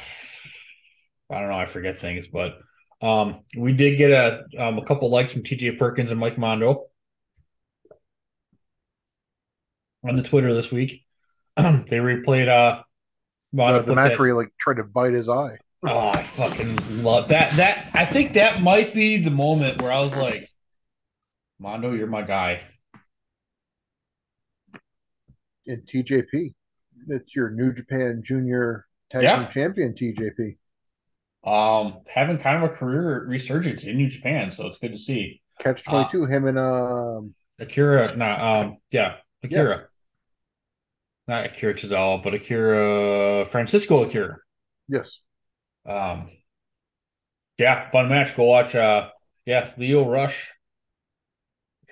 [1.30, 1.58] don't know.
[1.58, 2.58] I forget things, but
[3.02, 6.88] um, we did get a um, a couple likes from TJ Perkins and Mike Mondo.
[10.04, 11.06] on the Twitter this week.
[11.56, 11.64] they
[11.98, 12.82] replayed uh
[13.54, 15.58] the, the match that, where he like tried to bite his eye.
[15.86, 17.52] Oh, I fucking love that.
[17.58, 20.50] That I think that might be the moment where I was like,
[21.60, 22.62] Mondo, you're my guy.
[25.66, 26.54] In TJP.
[27.10, 29.40] It's your New Japan Junior Tag yeah.
[29.40, 30.58] Team Champion TJP.
[31.46, 35.42] Um, having kind of a career resurgence in New Japan, so it's good to see.
[35.60, 39.78] Catch twenty two, uh, him and um Akira, nah, um, yeah, Akira.
[39.78, 39.84] Yeah
[41.28, 44.38] not Akira Tozawa, but Akira Francesco Akira.
[44.88, 45.20] Yes.
[45.86, 46.30] Um.
[47.58, 48.36] Yeah, fun match.
[48.36, 48.76] Go watch.
[48.76, 49.10] Uh.
[49.46, 50.52] Yeah, Lio Rush.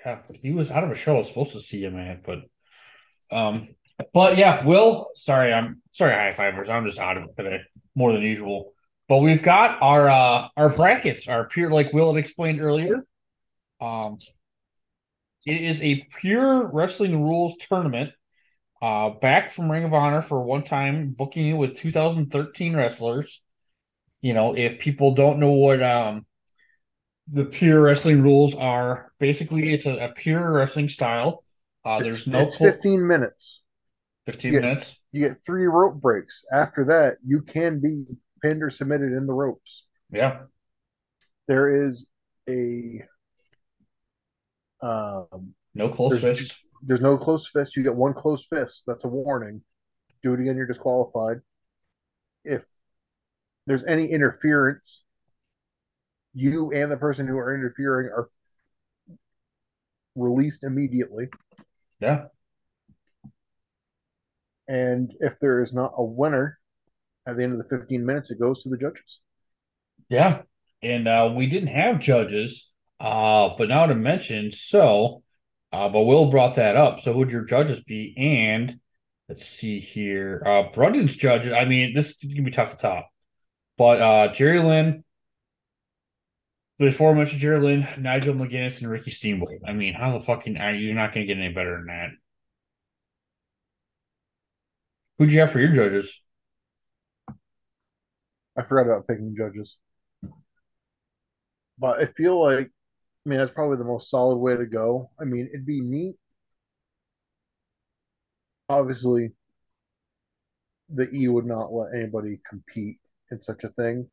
[0.04, 1.14] Yeah, he was out of a show.
[1.14, 2.40] I was supposed to see him, man, but.
[3.36, 3.68] Um.
[4.12, 5.08] But yeah, Will.
[5.14, 6.68] Sorry, I'm sorry, high fivers.
[6.68, 7.60] I'm just out of it today
[7.94, 8.72] more than usual.
[9.08, 13.04] But we've got our uh our brackets, our pure like Will had explained earlier.
[13.80, 14.18] Um.
[15.44, 18.12] It is a pure wrestling rules tournament
[18.80, 23.40] uh, back from Ring of Honor for one time booking it with 2013 wrestlers.
[24.22, 26.26] You know, if people don't know what um,
[27.30, 31.44] the pure wrestling rules are, basically it's a, a pure wrestling style.
[31.84, 33.62] Uh, there's no it's 15 minutes.
[34.26, 34.94] 15 you get, minutes.
[35.10, 36.44] You get three rope breaks.
[36.52, 38.06] After that, you can be
[38.40, 39.84] pinned or submitted in the ropes.
[40.10, 40.42] Yeah.
[41.48, 42.06] There is
[42.48, 43.02] a
[44.80, 47.76] um, no close fist there's no close fist.
[47.76, 48.82] You get one close fist.
[48.86, 49.62] That's a warning.
[50.22, 51.40] Do it again, you're disqualified.
[52.44, 52.64] If
[53.66, 55.02] there's any interference,
[56.34, 58.28] you and the person who are interfering are
[60.14, 61.28] released immediately.
[62.00, 62.24] Yeah.
[64.68, 66.58] And if there is not a winner
[67.26, 69.20] at the end of the 15 minutes, it goes to the judges.
[70.08, 70.42] Yeah.
[70.82, 75.22] And uh, we didn't have judges, uh, but now to mention, so
[75.72, 77.00] uh, but Will brought that up.
[77.00, 78.14] So who'd your judges be?
[78.18, 78.78] And
[79.28, 80.42] let's see here.
[80.44, 81.52] Uh Brendan's judges.
[81.52, 83.11] I mean, this is gonna be tough to top.
[83.82, 85.02] But uh Jerry Lynn,
[86.78, 89.58] the aforementioned Jerry Lynn, Nigel McGuinness, and Ricky Steamboat.
[89.66, 92.10] I mean, how the fucking are you not gonna get any better than that?
[95.18, 96.16] Who'd you have for your judges?
[98.56, 99.76] I forgot about picking judges.
[101.76, 105.10] But I feel like, I mean, that's probably the most solid way to go.
[105.20, 106.14] I mean, it'd be neat.
[108.68, 109.32] Obviously,
[110.88, 113.00] the E would not let anybody compete
[113.32, 114.08] in such a thing.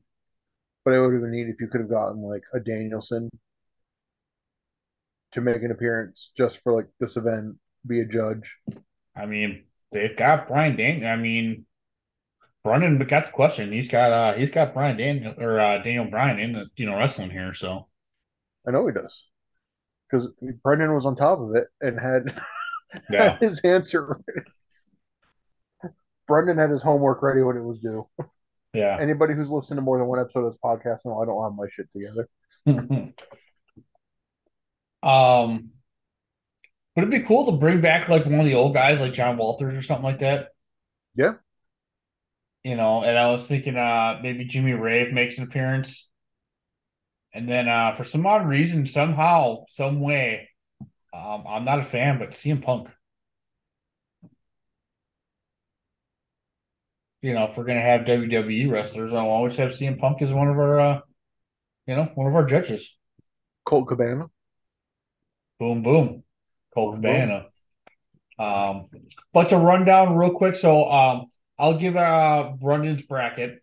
[0.84, 3.30] But it would have been neat if you could have gotten like a Danielson
[5.34, 8.56] to make an appearance just for like this event, be a judge.
[9.16, 11.06] I mean, they've got Brian Dan.
[11.06, 11.66] I mean,
[12.64, 13.72] Brendan, but that's the question.
[13.72, 16.98] He's got uh he's got Brian Daniel or uh, Daniel Bryan in the you know
[16.98, 17.54] wrestling here.
[17.54, 17.88] So
[18.68, 19.26] I know he does
[20.10, 20.28] because
[20.64, 22.42] Brendan was on top of it and had,
[23.10, 24.20] yeah, had his answer.
[26.28, 28.08] Brendan had his homework ready when it was due.
[28.74, 28.98] yeah.
[29.00, 31.56] Anybody who's listened to more than one episode of this podcast know I don't have
[31.56, 32.28] my shit together.
[35.04, 35.70] um,
[36.96, 39.38] would it be cool to bring back like one of the old guys, like John
[39.38, 40.50] Walters or something like that?
[41.16, 41.34] Yeah.
[42.64, 46.08] You know, and I was thinking uh maybe Jimmy Rave makes an appearance.
[47.34, 50.50] And then uh for some odd reason, somehow, some way,
[51.14, 52.90] um, I'm not a fan, but CM Punk.
[57.22, 60.48] You know, if we're gonna have WWE wrestlers, I'll always have CM Punk as one
[60.48, 61.00] of our uh
[61.86, 62.96] you know, one of our judges.
[63.66, 64.28] Colt Cabana.
[65.60, 66.24] Boom boom.
[66.74, 67.46] Colt Boom, Cabana.
[68.38, 68.86] Um
[69.34, 71.26] but to run down real quick, so um
[71.58, 73.62] I'll give uh Brendan's bracket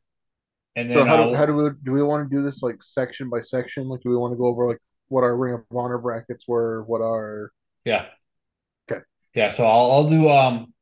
[0.76, 2.82] and then So how do, how do we do we want to do this like
[2.82, 3.88] section by section?
[3.88, 6.82] Like do we want to go over like what our Ring of Honor brackets were,
[6.84, 7.50] what our
[7.84, 8.06] yeah.
[8.90, 9.00] Okay.
[9.34, 10.74] Yeah, so I'll I'll do um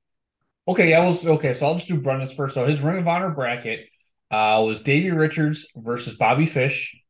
[0.68, 2.54] okay, yeah, was okay, so I'll just do Brendan's first.
[2.54, 3.88] So his Ring of Honor bracket
[4.30, 7.00] uh was Davey Richards versus Bobby Fish,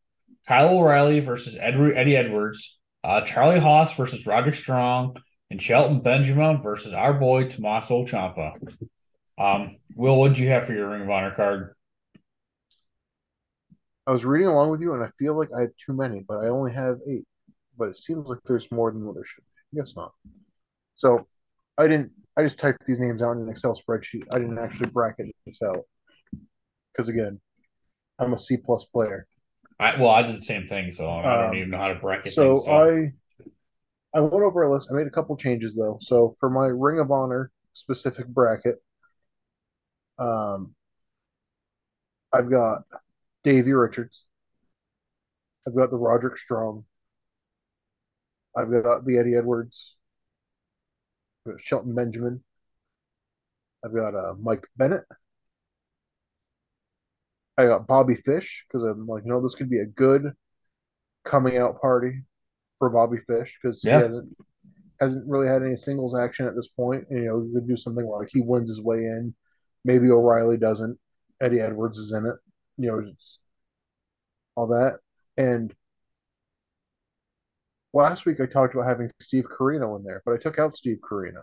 [0.46, 5.16] Kyle O'Reilly versus Edward Eddie Edwards, uh Charlie Haas versus Roderick Strong,
[5.50, 8.54] and Shelton Benjamin versus our boy Tommaso Ciampa.
[9.38, 11.74] Um, Will, what did you have for your Ring of Honor card?
[14.06, 16.38] I was reading along with you and I feel like I have too many, but
[16.38, 17.24] I only have eight.
[17.76, 19.80] But it seems like there's more than what there should be.
[19.80, 20.12] I guess not.
[20.94, 21.26] So
[21.78, 24.24] I didn't I just typed these names out in an Excel spreadsheet.
[24.32, 25.84] I didn't actually bracket this out.
[26.92, 27.40] Because again,
[28.18, 29.26] I'm a C plus player.
[29.78, 31.96] I well, I did the same thing, so I don't Um, even know how to
[31.96, 32.64] bracket So things.
[32.64, 33.12] So I
[34.14, 34.88] I went over a list.
[34.90, 35.98] I made a couple changes though.
[36.00, 38.82] So for my Ring of Honor specific bracket,
[40.18, 40.74] um,
[42.32, 42.82] I've got
[43.44, 44.26] Davey Richards.
[45.66, 46.84] I've got the Roderick Strong.
[48.56, 49.96] I've got the Eddie Edwards.
[51.58, 52.42] Shelton Benjamin.
[53.84, 55.04] I've got uh, Mike Bennett.
[57.56, 60.32] I got Bobby Fish because I'm like, you know, this could be a good
[61.24, 62.22] coming out party
[62.78, 63.98] for Bobby Fish because Yeah.
[63.98, 64.36] he hasn't
[65.00, 67.04] hasn't really had any singles action at this point.
[67.10, 69.34] And, you know, you could do something where like he wins his way in.
[69.84, 70.98] Maybe O'Reilly doesn't.
[71.40, 72.36] Eddie Edwards is in it.
[72.78, 73.12] You know,
[74.56, 74.98] all that.
[75.36, 75.74] And
[77.94, 80.98] last week I talked about having Steve Corino in there, but I took out Steve
[81.08, 81.42] Corino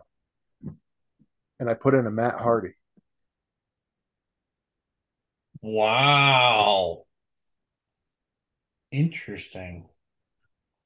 [1.59, 2.73] and I put in a Matt Hardy.
[5.61, 7.03] Wow.
[8.91, 9.87] Interesting.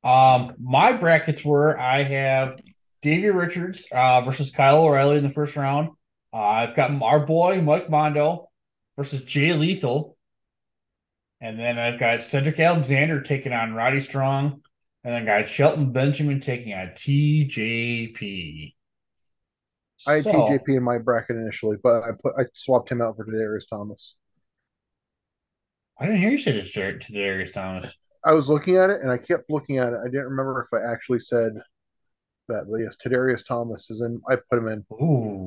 [0.04, 2.60] Um, my brackets were I have
[3.02, 5.90] Davey Richards uh, versus Kyle O'Reilly in the first round.
[6.32, 8.50] Uh, I've got our boy Mike Mondo
[8.98, 10.18] versus Jay Lethal.
[11.42, 14.62] And then I've got Cedric Alexander taking on Roddy Strong.
[15.06, 18.74] And then got Shelton Benjamin taking on TJP.
[20.08, 23.16] I had So- TJP in my bracket initially, but I put I swapped him out
[23.16, 24.16] for Darius Thomas.
[26.00, 27.94] I didn't hear you say this to Darius Thomas.
[28.26, 30.00] I was looking at it and I kept looking at it.
[30.04, 31.54] I didn't remember if I actually said
[32.48, 34.20] that, but yes, Tadarius Thomas is in.
[34.28, 34.82] I put him in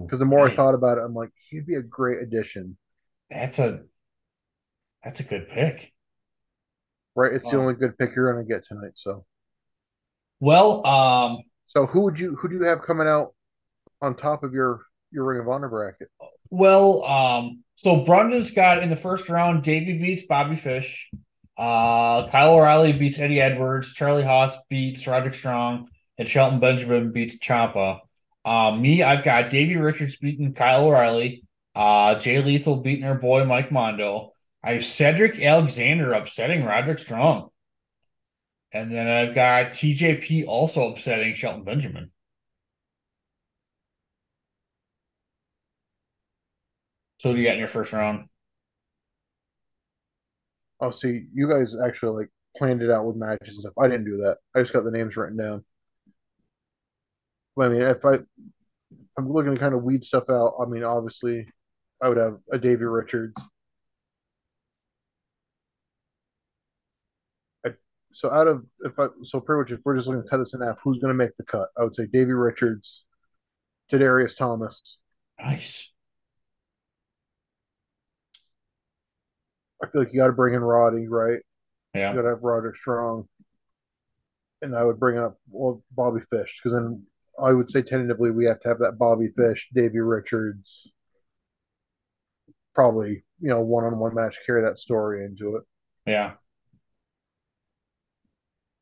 [0.06, 2.78] because the more I thought about it, I'm like, he'd be a great addition.
[3.28, 3.82] that's a
[5.02, 5.92] that's a good pick.
[7.16, 7.32] Right?
[7.32, 8.92] It's the only good pick you're going to get tonight.
[8.94, 9.26] So,
[10.40, 13.34] Well, um, so who would you who do you have coming out
[14.00, 16.08] on top of your your Ring of Honor bracket?
[16.50, 21.10] well, um, so Brendan's got in the first round, Davey beats Bobby Fish.
[21.56, 23.92] Uh, Kyle O'Reilly beats Eddie Edwards.
[23.92, 28.00] Charlie Haas beats Roderick Strong, and Shelton Benjamin beats Ciampa.
[28.44, 31.44] Um, me, I've got Davey Richards beating Kyle O'Reilly.
[31.74, 34.32] Uh, Jay Lethal beating our boy Mike Mondo.
[34.62, 37.50] I have Cedric Alexander upsetting Roderick Strong.
[38.72, 42.12] And then I've got TJP also upsetting Shelton Benjamin.
[47.18, 48.28] So what do you got in your first round?
[50.80, 53.72] Oh, see, you guys actually like planned it out with matches and stuff.
[53.78, 54.38] I didn't do that.
[54.54, 55.64] I just got the names written down.
[57.56, 58.24] But, I mean, if I if
[59.18, 61.48] I'm looking to kind of weed stuff out, I mean, obviously,
[62.02, 63.34] I would have a Davey Richards.
[67.64, 67.70] I
[68.12, 70.54] So out of if I so pretty much if we're just looking to cut this
[70.54, 71.68] in half, who's going to make the cut?
[71.78, 73.04] I would say Davey Richards,
[73.92, 74.98] Tadarius Thomas.
[75.40, 75.90] Nice.
[79.82, 81.40] I feel like you got to bring in Roddy, right?
[81.94, 82.10] Yeah.
[82.10, 83.28] You got to have Roderick Strong,
[84.62, 87.04] and I would bring up well Bobby Fish because then
[87.40, 90.88] I would say tentatively we have to have that Bobby Fish, Davey Richards,
[92.74, 95.62] probably you know one on one match carry that story into it.
[96.06, 96.32] Yeah.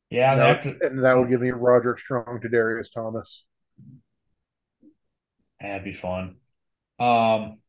[0.09, 3.43] Yeah, and, that, to, and that would give me Roderick Strong to Darius Thomas.
[5.59, 6.37] that'd be fun.
[6.99, 7.59] Um,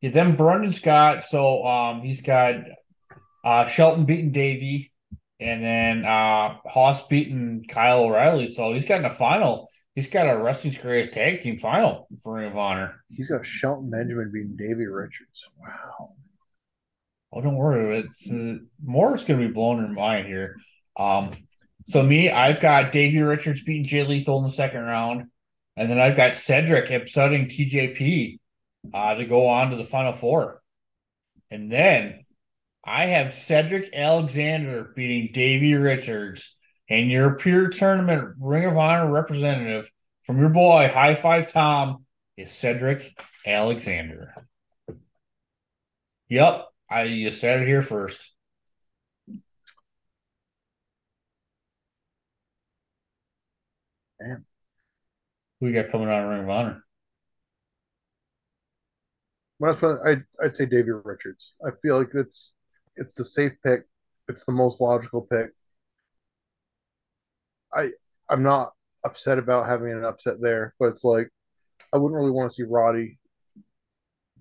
[0.00, 2.56] yeah, then Brendan's got so um he's got
[3.44, 4.92] uh Shelton beating Davey,
[5.40, 8.46] and then uh Haas beating Kyle O'Reilly.
[8.46, 9.68] So he's got in the final.
[9.94, 13.04] He's got a wrestling's greatest tag team final for Ring of Honor.
[13.08, 15.48] He's got Shelton Benjamin beating Davey Richards.
[15.58, 16.14] Wow.
[17.32, 18.00] Oh, don't worry.
[18.00, 20.56] It's uh, more is going to be blown in your mind here.
[20.96, 21.32] Um,
[21.86, 25.26] so me, I've got Davey Richards beating Jay Lethal in the second round,
[25.76, 28.38] and then I've got Cedric upsetting TJP
[28.92, 30.62] uh, to go on to the final four,
[31.50, 32.24] and then
[32.84, 36.54] I have Cedric Alexander beating Davey Richards,
[36.88, 39.90] and your peer tournament Ring of Honor representative
[40.24, 42.04] from your boy High Five Tom
[42.36, 43.14] is Cedric
[43.46, 44.46] Alexander.
[46.28, 48.33] Yep, I you said it here first.
[54.24, 54.44] Man.
[55.60, 56.84] Who you got coming out of Ring of Honor?
[59.58, 61.52] Well, that's I'd, I'd say Davey Richards.
[61.64, 62.52] I feel like it's
[62.96, 63.82] it's the safe pick.
[64.28, 65.50] It's the most logical pick.
[67.72, 67.90] I
[68.30, 68.72] I'm not
[69.04, 71.28] upset about having an upset there, but it's like
[71.92, 73.18] I wouldn't really want to see Roddy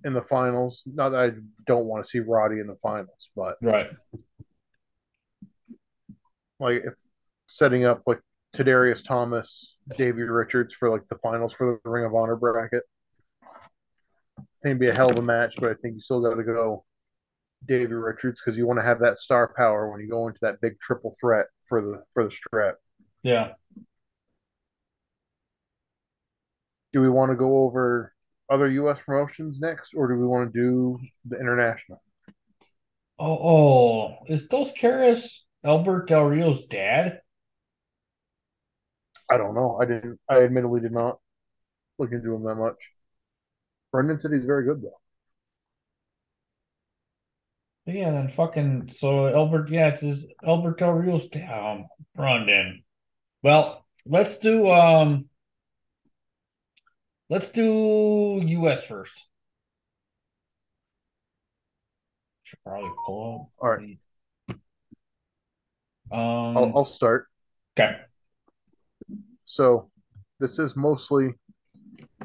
[0.05, 0.81] in the finals.
[0.85, 1.31] Not that I
[1.67, 3.89] don't want to see Roddy in the finals, but Right.
[6.59, 6.93] like if
[7.47, 8.19] setting up like
[8.55, 12.83] Tadarius Thomas, Davey Richards for like the finals for the Ring of Honor bracket.
[13.43, 16.35] I think it'd be a hell of a match, but I think you still got
[16.35, 16.85] to go
[17.67, 20.61] Davey Richards because you want to have that star power when you go into that
[20.61, 22.75] big triple threat for the for the strap.
[23.23, 23.53] Yeah.
[26.91, 28.13] Do we want to go over
[28.49, 28.99] other U.S.
[29.03, 32.01] promotions next, or do we want to do the international?
[33.17, 37.21] Oh, oh, is Dos Caras Albert Del Rio's dad?
[39.29, 39.77] I don't know.
[39.81, 40.19] I didn't.
[40.29, 41.19] I admittedly did not
[41.97, 42.77] look into him that much.
[43.91, 44.99] Brendan said he's very good though.
[47.85, 51.27] Yeah, then fucking so Albert, yeah, it's his Albert Del Rio's.
[51.51, 52.83] Um, Brendan.
[53.41, 55.25] Well, let's do um,
[57.29, 58.85] let's do U.S.
[58.85, 59.25] first.
[62.43, 63.97] Should probably pull All right.
[66.11, 66.57] Um.
[66.57, 67.27] I'll, I'll start.
[67.77, 67.97] okay.
[69.53, 69.91] So
[70.39, 71.27] this is mostly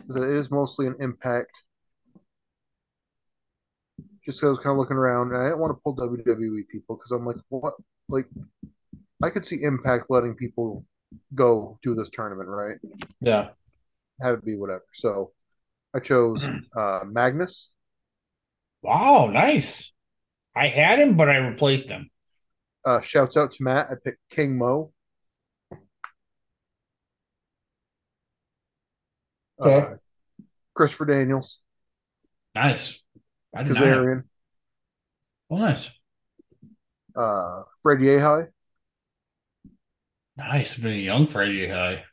[0.09, 1.53] it is mostly an impact.
[4.25, 6.63] Just 'cause I was kind of looking around, and I didn't want to pull WWE
[6.71, 7.75] people because I'm like, what?
[8.09, 8.27] Like,
[9.23, 10.87] I could see Impact letting people
[11.35, 12.79] go do this tournament, right?
[13.21, 13.51] Yeah.
[14.23, 14.87] Have it be whatever.
[14.95, 15.33] So
[15.95, 16.43] I chose
[16.77, 17.69] uh, Magnus,
[18.81, 19.27] Wow.
[19.27, 19.93] Nice.
[20.57, 22.11] I had him, but I replaced him.
[22.87, 23.89] Uh, shouts out to Matt.
[23.91, 24.93] I picked King Mo.
[29.61, 29.93] Okay.
[29.93, 29.97] Uh,
[30.75, 31.59] Christopher Daniels,
[32.55, 33.01] Nice.
[33.55, 34.25] I did not have- Kazarian,
[35.51, 35.91] Oh, nice.
[37.17, 38.49] uh, Fred Yehi,
[40.37, 40.77] Nice.
[40.77, 42.05] Been a young Freddie guy.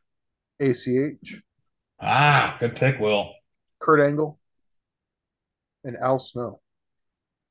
[0.59, 1.41] ACH,
[1.99, 3.31] Ah, good pick, Will.
[3.79, 4.39] Kurt Angle,
[5.83, 6.61] and Al Snow.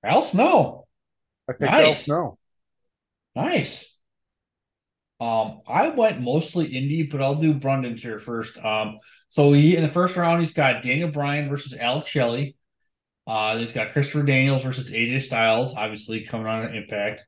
[0.02, 0.88] Al Snow.
[1.48, 2.38] I picked Al Snow.
[3.36, 3.93] Nice.
[5.24, 8.58] Um, I went mostly indie, but I'll do Brendan's here first.
[8.58, 8.98] Um,
[9.28, 12.56] so he in the first round he's got Daniel Bryan versus Alex Shelley.
[13.26, 17.22] Uh, he's got Christopher Daniels versus AJ Styles, obviously coming on an Impact.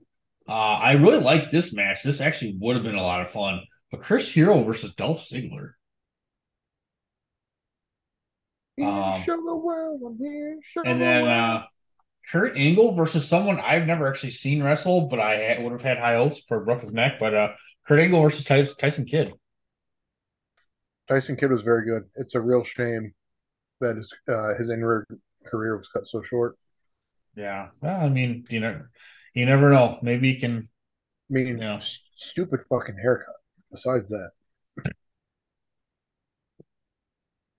[0.46, 2.02] Uh, I really like this match.
[2.02, 3.62] This actually would have been a lot of fun.
[3.90, 5.70] But Chris Hero versus Dolph Ziggler.
[8.78, 11.62] Um, show the world, I'm here, show And the then uh,
[12.30, 16.16] Kurt Angle versus someone I've never actually seen wrestle, but I would have had high
[16.16, 17.14] hopes for broke his neck.
[17.18, 17.48] But uh,
[17.86, 19.32] Kurt Angle versus Tyson, Tyson Kidd.
[21.08, 22.04] Tyson Kidd was very good.
[22.16, 23.14] It's a real shame
[23.80, 24.80] that his uh, his in
[25.46, 26.56] career was cut so short.
[27.36, 28.82] Yeah, well, I mean, you know,
[29.34, 29.98] you never know.
[30.02, 30.68] Maybe he can.
[31.30, 31.76] I mean, Yeah.
[31.76, 33.34] s- stupid fucking haircut.
[33.70, 34.30] Besides that,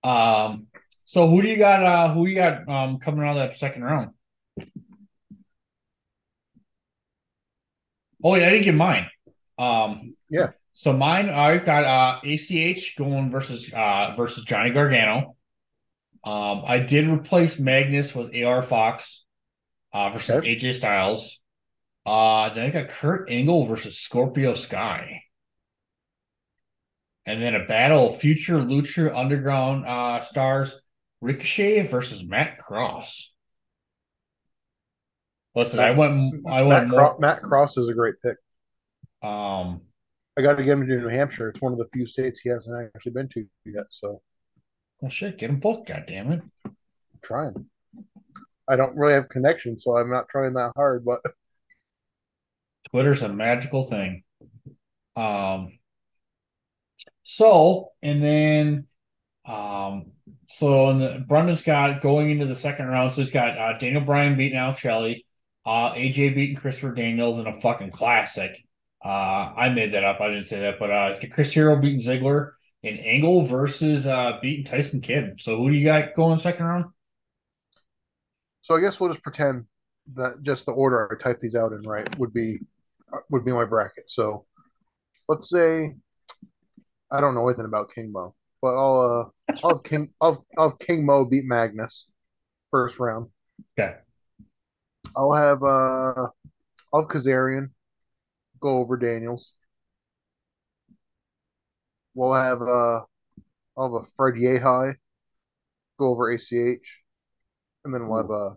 [0.02, 0.68] Um,
[1.04, 1.82] so who do you got?
[1.82, 2.68] Uh, who you got?
[2.68, 4.10] Um, coming out of that second round?
[8.22, 9.08] Oh wait, I didn't get mine.
[9.58, 10.48] Um, Yeah.
[10.74, 15.36] So mine, I've got uh, ACH going versus uh, versus Johnny Gargano.
[16.24, 19.24] Um, I did replace Magnus with AR Fox
[19.92, 20.54] uh, versus Okay.
[20.56, 21.40] AJ Styles.
[22.06, 25.22] Uh, then I got Kurt Angle versus Scorpio Sky.
[27.26, 30.80] And then a battle of future Lucha Underground uh, stars
[31.20, 33.32] Ricochet versus Matt Cross.
[35.54, 38.36] Listen, I went I went Matt, more Cro- Matt Cross is a great pick.
[39.22, 39.82] um
[40.38, 41.48] I got to get him to New Hampshire.
[41.48, 43.86] It's one of the few states he hasn't actually been to yet.
[43.90, 44.22] So
[45.00, 46.42] well shit, get him both, god damn it.
[46.64, 46.76] I'm
[47.24, 47.66] trying.
[48.68, 51.04] I don't really have connections, so I'm not trying that hard.
[51.04, 51.20] But
[52.90, 54.22] Twitter's a magical thing.
[55.16, 55.78] Um
[57.24, 58.86] so and then
[59.44, 60.12] um
[60.48, 64.02] so and the, Brendan's got going into the second round, so he's got uh, Daniel
[64.02, 65.26] Bryan beating Alex Shelley,
[65.66, 68.64] uh AJ beating Christopher Daniels in a fucking classic.
[69.04, 69.08] Uh
[69.56, 72.52] I made that up, I didn't say that, but uh it's Chris Hero beating Ziggler
[72.82, 75.36] and Angle versus uh beating Tyson Kidd.
[75.40, 76.86] So who do you got going second round?
[78.62, 79.64] so I guess we'll just pretend
[80.14, 82.60] that just the order I type these out in right would be
[83.30, 84.04] would be my bracket.
[84.10, 84.44] So
[85.28, 85.94] let's say
[87.10, 90.70] I don't know anything about King Mo, but I'll uh I'll have King I'll, I'll
[90.70, 92.06] have King Mo beat Magnus
[92.70, 93.28] first round.
[93.78, 93.94] Okay.
[95.16, 96.26] I'll have uh
[96.92, 97.70] I'll have Kazarian
[98.60, 99.52] go over Daniels.
[102.14, 103.00] We'll have uh
[103.76, 104.94] I'll have a Fred Yehi
[105.98, 107.02] go over ACH.
[107.84, 108.54] And then we'll have uh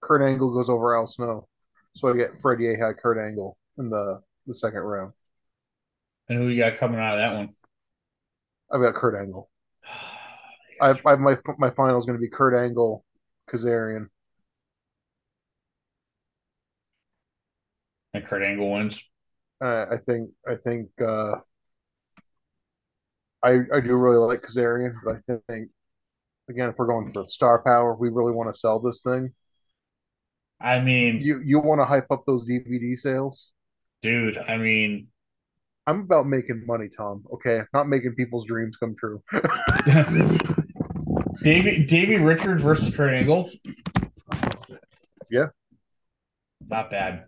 [0.00, 1.48] Kurt Angle goes over Al Snow.
[1.94, 5.12] So I get Fred Yehi, Kurt Angle in the the second round.
[6.28, 7.50] And who you got coming out of that one?
[8.72, 9.50] I've got Kurt Angle.
[10.80, 13.04] I've, I've my my final is going to be Kurt Angle,
[13.50, 14.06] Kazarian.
[18.14, 19.02] and Kurt Angle wins.
[19.62, 21.36] I think I think uh,
[23.42, 25.70] I I do really like Kazarian, but I think
[26.50, 29.32] again if we're going for star power, we really want to sell this thing.
[30.60, 33.52] I mean, You you want to hype up those DVD sales?
[34.02, 35.08] dude, I mean,
[35.86, 37.24] I'm about making money, Tom.
[37.34, 39.22] Okay, not making people's dreams come true.
[41.42, 43.50] Davey Davey Richards versus Kurt Angle.
[45.30, 45.46] Yeah.
[46.68, 47.24] Not bad.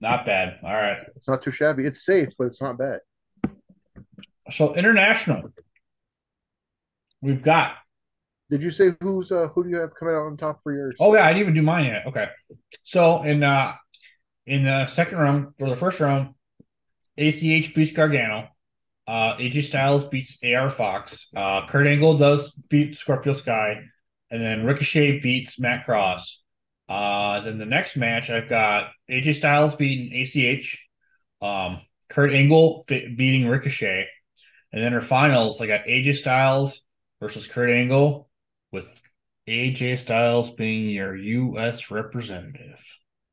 [0.00, 0.58] Not bad.
[0.62, 0.98] All right.
[1.16, 1.86] It's not too shabby.
[1.86, 3.00] It's safe, but it's not bad.
[4.50, 5.50] So international.
[7.22, 7.76] We've got
[8.50, 10.94] Did you say who's uh who do you have coming out on top for yours?
[11.00, 12.06] oh yeah, I didn't even do mine yet.
[12.06, 12.28] Okay.
[12.82, 13.74] So in uh
[14.46, 16.34] in the second round or the first round,
[17.16, 18.48] ACH beats Gargano.
[19.06, 21.28] Uh AJ Styles beats AR Fox.
[21.34, 23.80] Uh Kurt Angle does beat Scorpio Sky.
[24.30, 26.42] And then Ricochet beats Matt Cross.
[26.88, 30.78] Uh then the next match I've got AJ Styles beating ACH.
[31.40, 34.08] Um Kurt Angle beating Ricochet.
[34.72, 36.80] And then our finals, I got AJ Styles
[37.20, 38.28] versus Kurt Angle
[38.72, 38.88] with
[39.48, 41.90] AJ Styles being your U.S.
[41.90, 42.84] representative.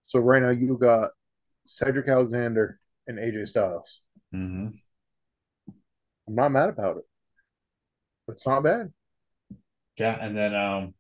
[0.06, 1.10] So right now you got
[1.66, 4.02] Cedric Alexander and AJ Styles.
[4.34, 4.68] Mm-hmm.
[6.28, 7.04] I'm not mad about it.
[8.28, 8.94] It's not bad.
[9.98, 10.94] Yeah, and then um,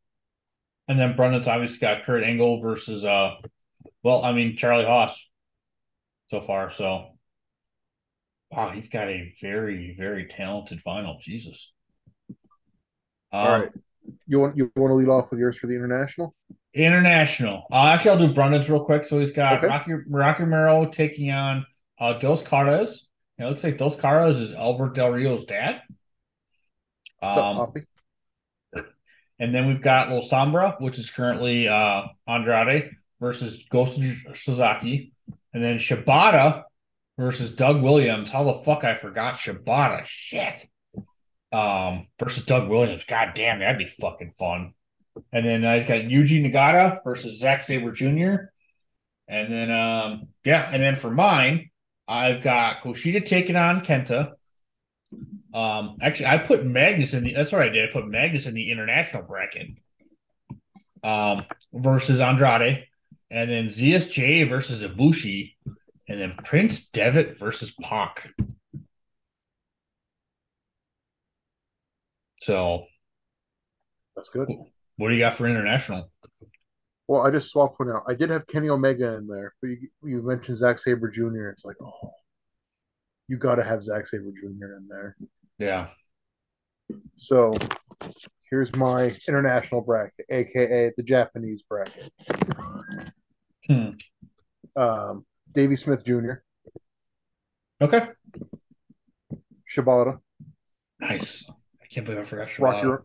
[0.88, 3.36] and then Brendan's obviously got Kurt Angle versus uh,
[4.04, 5.24] well, I mean Charlie Haas
[6.30, 6.70] so far.
[6.72, 7.18] So
[8.52, 11.18] wow, he's got a very very talented final.
[11.22, 11.72] Jesus.
[13.34, 13.70] Um, All right.
[14.28, 16.36] You want you want to lead off with yours for the international?
[16.74, 17.66] International.
[17.72, 19.06] Uh, actually, I'll do Brendan's real quick.
[19.06, 19.68] So he's got Okay.
[19.68, 21.66] Rocky Rocky Romero taking on
[22.00, 23.08] uh, Dos Caras.
[23.38, 25.82] It looks like Dos Caras is Albert Del Rio's dad.
[27.20, 27.82] What's up, Um, Poppy?
[29.42, 35.14] And then we've got La Sombra, which is currently uh, Andrade versus Go Shiozaki.
[35.52, 36.64] And then Shibata
[37.18, 38.30] versus Doug Williams.
[38.30, 40.06] How the fuck I forgot Shibata.
[40.06, 40.68] Shit.
[41.52, 43.04] Um, versus Doug Williams.
[43.04, 44.76] God damn, that'd be fucking fun.
[45.34, 48.52] And then uh, he's got Yuji Nagata versus Zack Sabre Jr.
[49.28, 51.72] And then um, yeah, and then for mine,
[52.08, 54.34] I've got Kushida taking on Kenta.
[55.54, 57.34] Um, actually, I put Magnus in the.
[57.34, 57.90] That's what I did.
[57.90, 59.68] I put Magnus in the international bracket.
[61.04, 62.86] Um, versus Andrade,
[63.32, 65.56] and then ZSJ versus Ibushi,
[66.08, 68.34] and then Prince Devitt versus Pac.
[72.38, 72.86] So,
[74.16, 74.48] That's good.
[74.98, 76.12] what do you got for international?
[77.08, 78.04] Well, I just swapped one out.
[78.08, 81.50] I did have Kenny Omega in there, but you, you mentioned Zack Sabre Jr.
[81.50, 82.12] It's like, oh,
[83.28, 84.78] you got to have Zack Sabre Jr.
[84.78, 85.16] in there.
[85.62, 85.90] Yeah,
[87.18, 87.52] So
[88.50, 92.12] here's my international bracket, aka the Japanese bracket.
[93.68, 93.90] Hmm.
[94.76, 96.42] Um, Davey Smith Jr.,
[97.80, 98.08] Okay.
[99.72, 100.18] Shibata,
[101.00, 101.46] Nice.
[101.48, 103.04] I can't believe I forgot Shibata.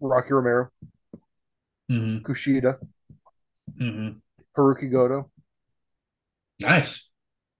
[0.00, 0.70] Rocky Romero,
[1.88, 2.78] hmm Kushida,
[3.78, 4.08] hmm
[4.58, 5.30] Haruki Goto,
[6.58, 7.08] Nice.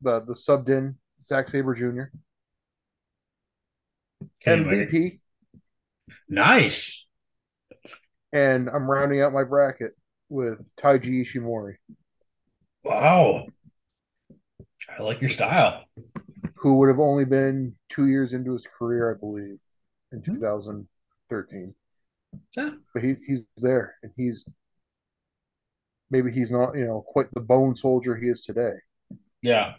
[0.02, 2.10] the the subbed in Zack Sabre Jr.,
[4.46, 5.20] MVP,
[6.28, 7.04] Nice.
[8.32, 9.92] and I'm rounding out my bracket
[10.28, 11.76] with Taiji Ishimori,
[12.84, 13.46] Wow.
[14.98, 15.84] I like your style.
[16.56, 19.58] who would have only been two years into his career, I believe,
[20.12, 20.34] in Hmm.
[20.34, 21.74] 2013.
[22.56, 22.70] Yeah.
[22.94, 24.44] But he, he's there, and he's
[26.10, 28.74] maybe he's not, you know, quite the bone soldier he is today.
[29.42, 29.74] Yeah.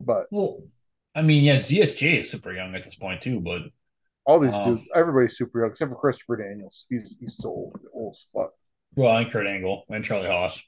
[0.00, 0.62] But Well,
[1.14, 3.62] I mean, yeah, ZSJ is super young at this point too, but
[4.26, 6.86] all these Um, dudes, everybody's super young except for Christopher Daniels.
[6.88, 8.50] He's he's still old, old as fuck.
[8.96, 10.60] well, and Kurt Angle and Charlie Haas.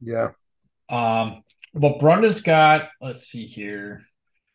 [0.00, 0.30] Yeah,
[0.88, 1.42] Um,
[1.74, 4.02] but Brendan's got, let's see here.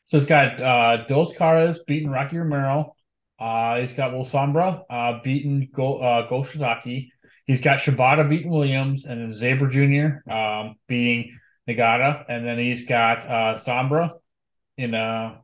[0.05, 2.95] So he's got uh Dos Caras beating Rocky Romero.
[3.39, 7.09] Uh he's got Will Sombra uh beating Go uh Go Shiozaki.
[7.45, 10.29] He's got Shibata beating Williams and then Sabre Jr.
[10.31, 11.37] um beating
[11.67, 12.23] Nagata.
[12.29, 14.11] And then he's got uh Sombra
[14.77, 15.35] in uh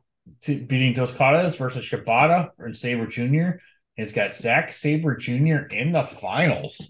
[0.46, 3.58] beating Dos Caras versus Shibata and Sabre Jr.
[3.96, 5.66] He's got Zack Sabre Jr.
[5.70, 6.80] in the finals.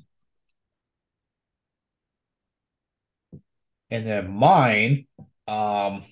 [3.91, 5.07] And then mine,
[5.47, 6.05] um,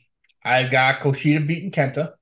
[0.45, 2.13] I've got Kushida beating Kenta,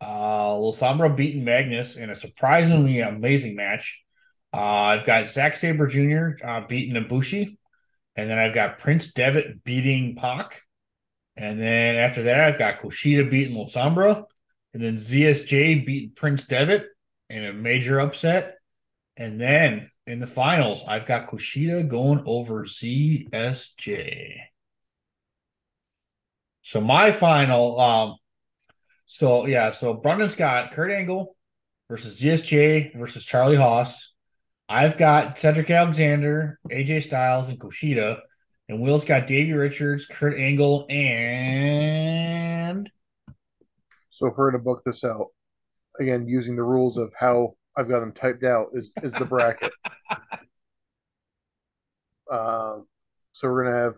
[0.00, 4.00] uh, La Sombra beating Magnus in a surprisingly amazing match.
[4.52, 6.44] Uh, I've got Zack Sabre Jr.
[6.46, 7.56] Uh, beating Ibushi,
[8.16, 10.62] and then I've got Prince Devitt beating Pac,
[11.38, 14.24] and then after that I've got Kushida beating La Sombra,
[14.74, 16.86] and then ZSJ beating Prince Devitt
[17.30, 18.58] in a major upset,
[19.16, 24.40] and then in the finals I've got Kushida going over ZSJ.
[26.62, 28.16] So my final, um,
[29.06, 31.36] so yeah, so Brendan's got Kurt Angle
[31.88, 34.12] versus ZSJ versus Charlie Haas.
[34.68, 38.18] I've got Cedric Alexander, AJ Styles, and Kushida.
[38.68, 42.90] And Will's got Davey Richards, Kurt Angle, and
[44.10, 45.28] so if we're gonna book this out
[45.98, 49.72] again, using the rules of how I've got them typed out, is is the bracket.
[52.30, 52.86] Um,
[53.32, 53.94] so we're gonna have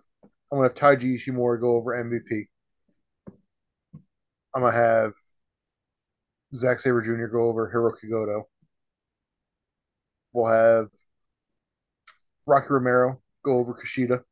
[0.52, 2.46] I'm gonna have Taiji Ishimori go over MVP.
[4.54, 5.12] I'm gonna have
[6.54, 7.26] Zack Sabre Jr.
[7.26, 8.48] go over Hiroki Goto.
[10.32, 10.88] We'll have
[12.46, 14.22] Rocky Romero go over Kushida.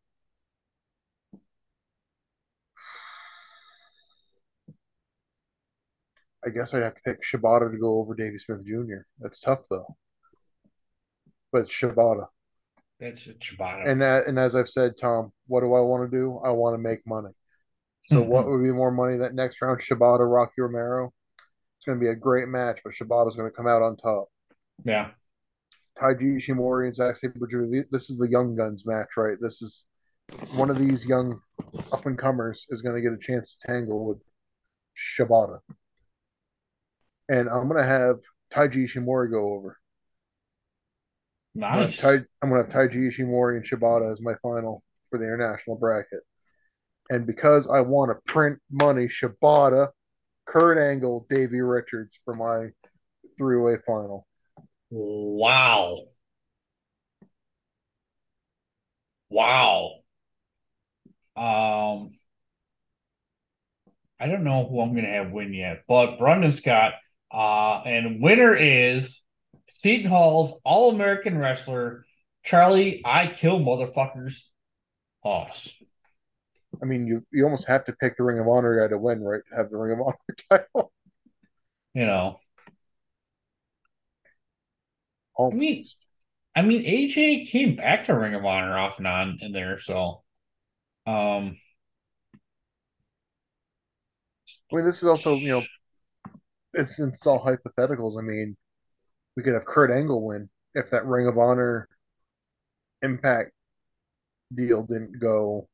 [6.49, 9.03] I guess I'd have to pick Shibata to go over Davey Smith Jr.
[9.21, 9.97] That's tough though.
[11.53, 12.27] But it's Shibata.
[12.99, 13.89] that's Chibata.
[13.89, 16.41] And uh, and as I've said, Tom, what do I want to do?
[16.45, 17.31] I want to make money.
[18.07, 19.81] So what would be more money that next round?
[19.81, 21.13] Shibata, Rocky Romero.
[21.77, 24.29] It's going to be a great match, but Shibata's going to come out on top.
[24.85, 25.11] yeah.
[25.99, 27.83] Taiji Ishimori and Zack Sabre Jr.
[27.91, 29.37] This is the young guns match, right?
[29.41, 29.85] This is
[30.53, 31.41] one of these young
[31.93, 34.19] up and comers is going to get a chance to tangle with
[34.97, 35.59] Shibata,
[37.29, 38.17] and I'm going to have
[38.53, 39.79] Taiji Ishimori go over.
[41.57, 42.05] I'm gonna have Nice.
[42.05, 46.21] I'm going to have Taiji Ishimori and Shibata as my final for the international bracket.
[47.11, 49.89] And because I want to print money, Shibata,
[50.47, 52.69] Kurt Angle, Davey Richards for my
[53.39, 54.27] three-way final.
[54.91, 55.99] Wow.
[59.31, 60.01] Wow.
[61.37, 62.19] Um,
[64.21, 66.95] I don't know who I'm gonna have win yet, but Brendan Scott,
[67.33, 69.23] uh, and winner is
[69.69, 72.05] Seton Hall's All American wrestler
[72.45, 73.03] Charlie.
[73.05, 74.43] I kill motherfuckers.
[75.25, 75.73] Haas.
[76.83, 79.23] I mean, you you almost have to pick the Ring of Honor guy to win,
[79.23, 79.43] right?
[79.51, 80.37] To have the Ring of Honor
[80.75, 80.93] title.
[81.95, 82.41] You know,
[85.51, 85.55] I Almost.
[85.55, 85.87] mean,
[86.57, 90.23] I mean, AJ came back to Ring of Honor off and on in there, so,
[91.07, 91.59] um,
[94.73, 95.63] I mean, this is also you know,
[96.79, 98.19] it's it's all hypotheticals.
[98.19, 98.57] I mean,
[99.37, 101.89] we could have Kurt Angle win if that Ring of Honor
[103.03, 103.53] Impact
[104.55, 105.69] deal didn't go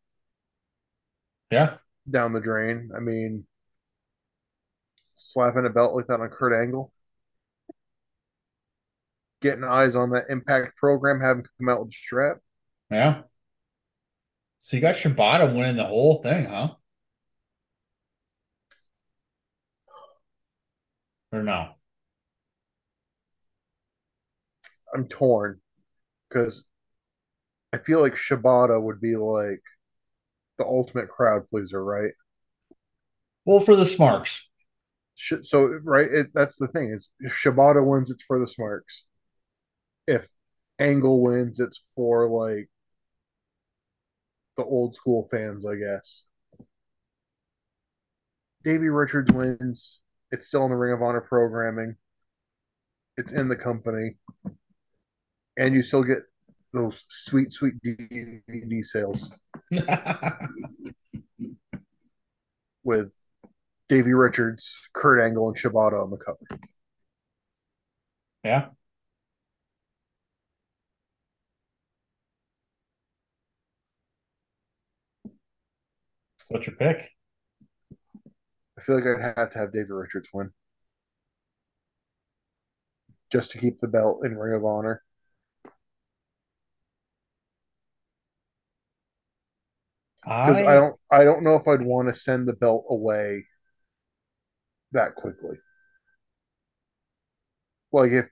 [1.51, 1.77] yeah,
[2.11, 2.91] down the drain.
[2.97, 3.47] I mean,
[5.15, 6.93] slapping a belt like that on Kurt Angle,
[9.43, 12.39] getting eyes on that Impact program, having come out with the strap.
[12.91, 13.23] yeah.
[14.59, 16.71] So you got Shibata winning the whole thing, huh?
[21.35, 21.71] Or no?
[24.95, 25.61] I'm torn
[26.29, 26.63] because
[27.73, 29.63] I feel like Shibata would be like
[30.59, 32.13] the ultimate crowd pleaser, right?
[33.45, 34.49] Well, for the Smarks.
[35.17, 39.03] so right, it, that's the thing is if Shibata wins, it's for the Smarks.
[40.07, 40.29] If
[40.79, 42.69] Angle wins, it's for like
[44.57, 46.23] the old school fans, I guess.
[48.63, 49.99] Davey Richards wins.
[50.35, 51.95] It's still in the Ring of Honor programming.
[53.17, 54.17] It's in the company,
[55.57, 56.19] and you still get
[56.73, 59.31] those sweet, sweet DVD sales
[62.83, 63.13] with
[63.89, 66.41] Davey Richards, Kurt Angle, and Shibata on the cover.
[68.43, 68.71] yeah.
[76.49, 77.14] What's your pick?
[78.85, 80.51] I feel like I'd have to have David Richards win
[83.33, 85.03] just to keep the belt in Ring of Honor.
[90.23, 93.47] Because I, I don't, I don't know if I'd want to send the belt away
[94.93, 95.57] that quickly.
[97.91, 98.27] Like if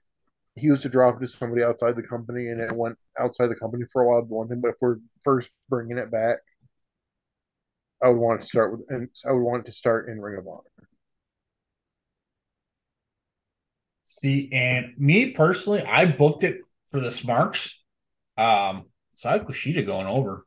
[0.55, 3.57] he was to drop it to somebody outside the company and it went outside the
[3.57, 4.61] company for a while, one thing.
[4.61, 6.41] But if we're first bringing it back,
[8.03, 10.47] I would want to start with, and I would want to start in Ring of
[10.47, 10.63] Honor.
[14.23, 17.81] see, and me personally, I booked it for the Smarks.
[18.37, 20.47] Um, so I have Kushida going over.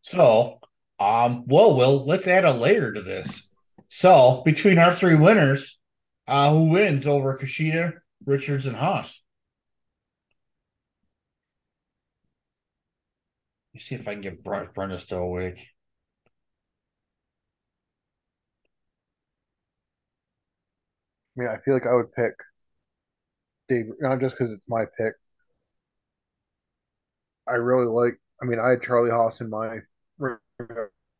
[0.00, 0.60] So,
[0.98, 3.50] um, well, Will, let's add a layer to this.
[3.88, 5.78] So, between our three winners,
[6.26, 7.94] uh, who wins over Kushida,
[8.24, 9.20] Richards, and Haas?
[13.72, 15.68] Me see if I can get Bre- Brenda still awake.
[21.36, 22.34] Mean, I feel like I would pick
[23.68, 25.14] Dave, not just because it's my pick.
[27.48, 28.18] I really like.
[28.42, 29.80] I mean, I had Charlie Haas in my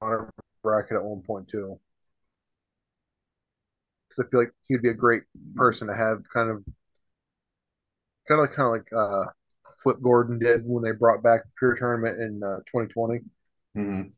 [0.00, 0.32] Honor
[0.62, 1.78] bracket at one point too,
[4.08, 5.22] because I feel like he'd be a great
[5.54, 6.64] person to have, kind of,
[8.28, 9.30] kind of like, kind of like uh,
[9.82, 13.20] Flip Gordon did when they brought back the Pure Tournament in uh, 2020,
[13.76, 14.08] Mm-hmm.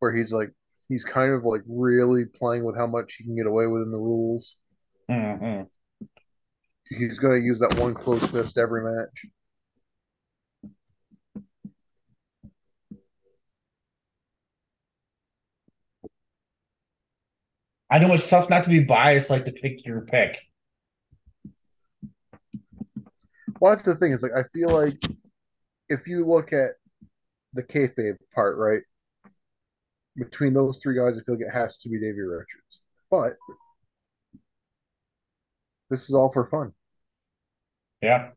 [0.00, 0.50] where he's like,
[0.88, 3.90] he's kind of like really playing with how much he can get away with in
[3.92, 4.56] the rules.
[5.10, 5.62] Mm-hmm.
[6.88, 9.26] He's going to use that one close fist every match.
[17.90, 20.40] I know it's tough not to be biased, like to pick your pick.
[23.64, 24.12] Well, that's the thing.
[24.12, 25.00] Is like I feel like
[25.88, 26.72] if you look at
[27.54, 28.82] the kayfabe part, right,
[30.14, 32.80] between those three guys, I feel like it has to be Davey Richards.
[33.10, 33.36] But
[35.88, 36.74] this is all for fun.
[38.02, 38.32] Yeah.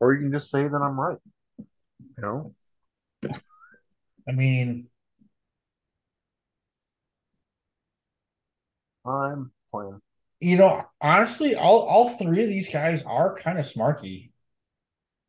[0.00, 1.18] Or you can just say that I'm right.
[1.60, 2.54] You know,
[4.28, 4.88] I mean,
[9.04, 10.00] I'm playing.
[10.40, 14.30] You know, honestly, all all three of these guys are kind of smarky.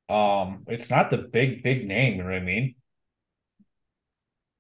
[0.09, 2.75] Um, it's not the big, big name, you know what I mean?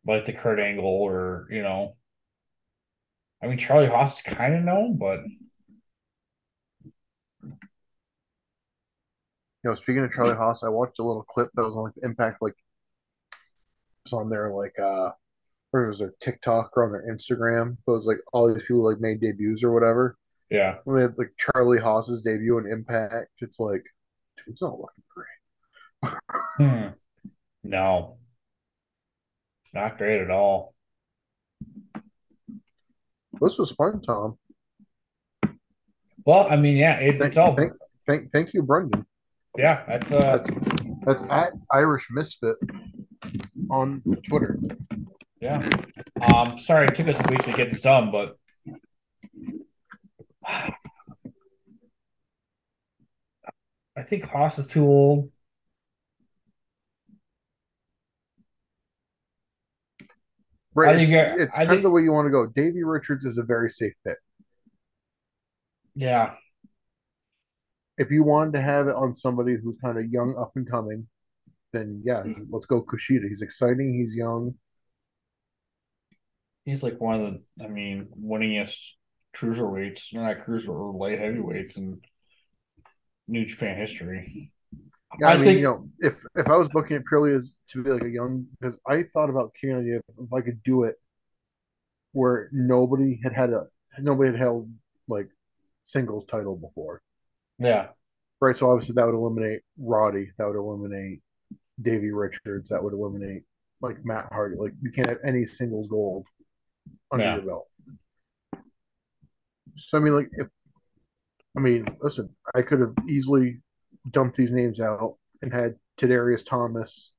[0.05, 1.95] Like the Kurt Angle or, you know,
[3.43, 5.21] I mean Charlie Haas is kind of known, but
[9.63, 12.41] You know, speaking of Charlie Haas, I watched a little clip that was on Impact,
[12.41, 13.37] like it
[14.05, 15.11] was on their like uh,
[15.73, 17.73] or it was their TikTok or on their Instagram.
[17.73, 20.17] It was like all these people like made debuts or whatever.
[20.49, 20.75] Yeah.
[20.83, 23.83] When they had like Charlie Haas's debut in Impact, it's like,
[24.37, 26.19] dude, it's not looking great.
[26.57, 26.87] Hmm.
[27.63, 28.17] No.
[29.73, 30.73] Not great at all.
[33.41, 34.37] This was fun, Tom.
[36.25, 37.73] Well, I mean, yeah, it's, Thank, it's all thank,
[38.07, 39.05] thank, thank you, Brendan.
[39.57, 40.49] yeah, that's uh That's
[41.05, 42.57] that's at Irish Misfit
[43.69, 44.59] on Twitter.
[45.39, 45.69] Yeah.
[46.21, 48.35] Um, sorry it took us a week to get this done, but
[53.95, 55.29] I think Haas is too old.
[60.73, 62.45] Right, I think, it's, it's I kind think- of the way you want to go.
[62.47, 64.17] Davey Richards is a very safe pick.
[65.95, 66.35] Yeah.
[67.97, 71.07] If you wanted to have it on somebody who's kind of young, up and coming,
[71.73, 72.43] then yeah, mm-hmm.
[72.49, 73.27] let's go Kushida.
[73.27, 73.93] He's exciting.
[73.93, 74.55] He's young.
[76.63, 78.91] He's like one of the I mean, winningest
[79.35, 82.01] cruiserweights, not cruiser or light heavyweights in
[83.27, 84.51] New Japan history.
[85.19, 87.53] Yeah, I I, mean, think- you know, if if I was booking it purely as
[87.71, 90.83] to be like a young, because I thought about Kennedy if, if I could do
[90.83, 90.95] it
[92.11, 93.67] where nobody had had a
[93.99, 94.71] nobody had held
[95.07, 95.27] like
[95.83, 97.01] singles title before,
[97.57, 97.89] Yeah.
[98.41, 98.55] right?
[98.55, 101.21] So obviously that would eliminate Roddy, that would eliminate
[101.81, 103.43] Davey Richards, that would eliminate
[103.81, 104.57] like Matt Hardy.
[104.57, 106.27] Like you can't have any singles gold
[107.11, 107.35] under Yeah.
[107.37, 107.68] your belt.
[109.87, 110.47] So I mean, like if
[111.57, 113.61] I mean, listen, I could have easily
[114.09, 117.11] dumped these names out and had Tadarius Thomas.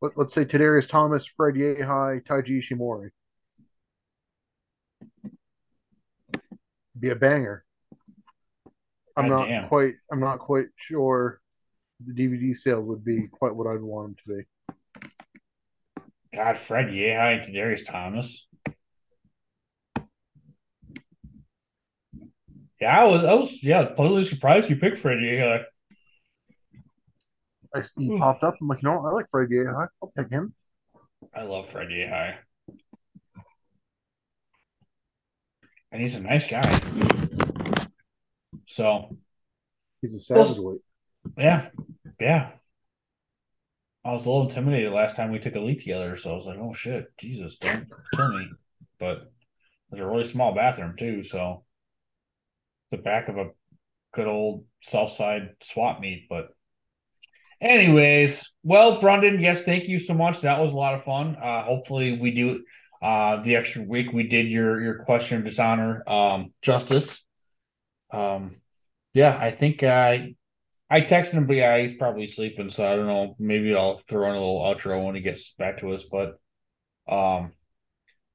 [0.00, 3.10] Let, let's say Tadarius Thomas, Fred Yehi, Taiji Ishimori.
[6.98, 7.64] Be a banger.
[9.16, 9.68] I'm God not damn.
[9.68, 9.94] quite.
[10.10, 11.40] I'm not quite sure
[12.04, 14.42] the DVD sale would be quite what I'd want them to be.
[16.34, 18.46] God, Fred Yehi and Tadarius Thomas.
[22.80, 25.64] Yeah, I was, I was, yeah, pleasantly surprised you picked Freddie Yehi.
[27.74, 28.56] I, he popped up.
[28.60, 29.04] I'm like, you know?
[29.06, 29.60] I like Freddie.
[29.66, 30.54] I'll pick him.
[31.34, 32.36] I love Freddie Yehi.
[35.92, 36.80] And he's a nice guy.
[38.66, 39.16] So,
[40.00, 40.80] He's a savage weight.
[41.36, 41.68] yeah,
[42.18, 42.52] yeah.
[44.04, 46.46] I was a little intimidated last time we took a leak together, so I was
[46.46, 48.48] like, oh shit, Jesus, don't kill me.
[48.98, 49.30] But
[49.90, 51.64] there's a really small bathroom too, so
[52.90, 53.50] the back of a
[54.12, 56.26] good old south side swap meet.
[56.28, 56.48] But
[57.60, 60.40] anyways, well, Brendan, yes, thank you so much.
[60.40, 61.36] That was a lot of fun.
[61.36, 62.64] Uh hopefully we do
[63.02, 67.22] uh the extra week we did your your question of dishonor um justice.
[68.12, 68.56] Um
[69.14, 70.18] yeah, I think uh
[70.92, 73.36] I texted him, but yeah, he's probably sleeping, so I don't know.
[73.38, 76.04] Maybe I'll throw in a little outro when he gets back to us.
[76.10, 76.38] But
[77.08, 77.52] um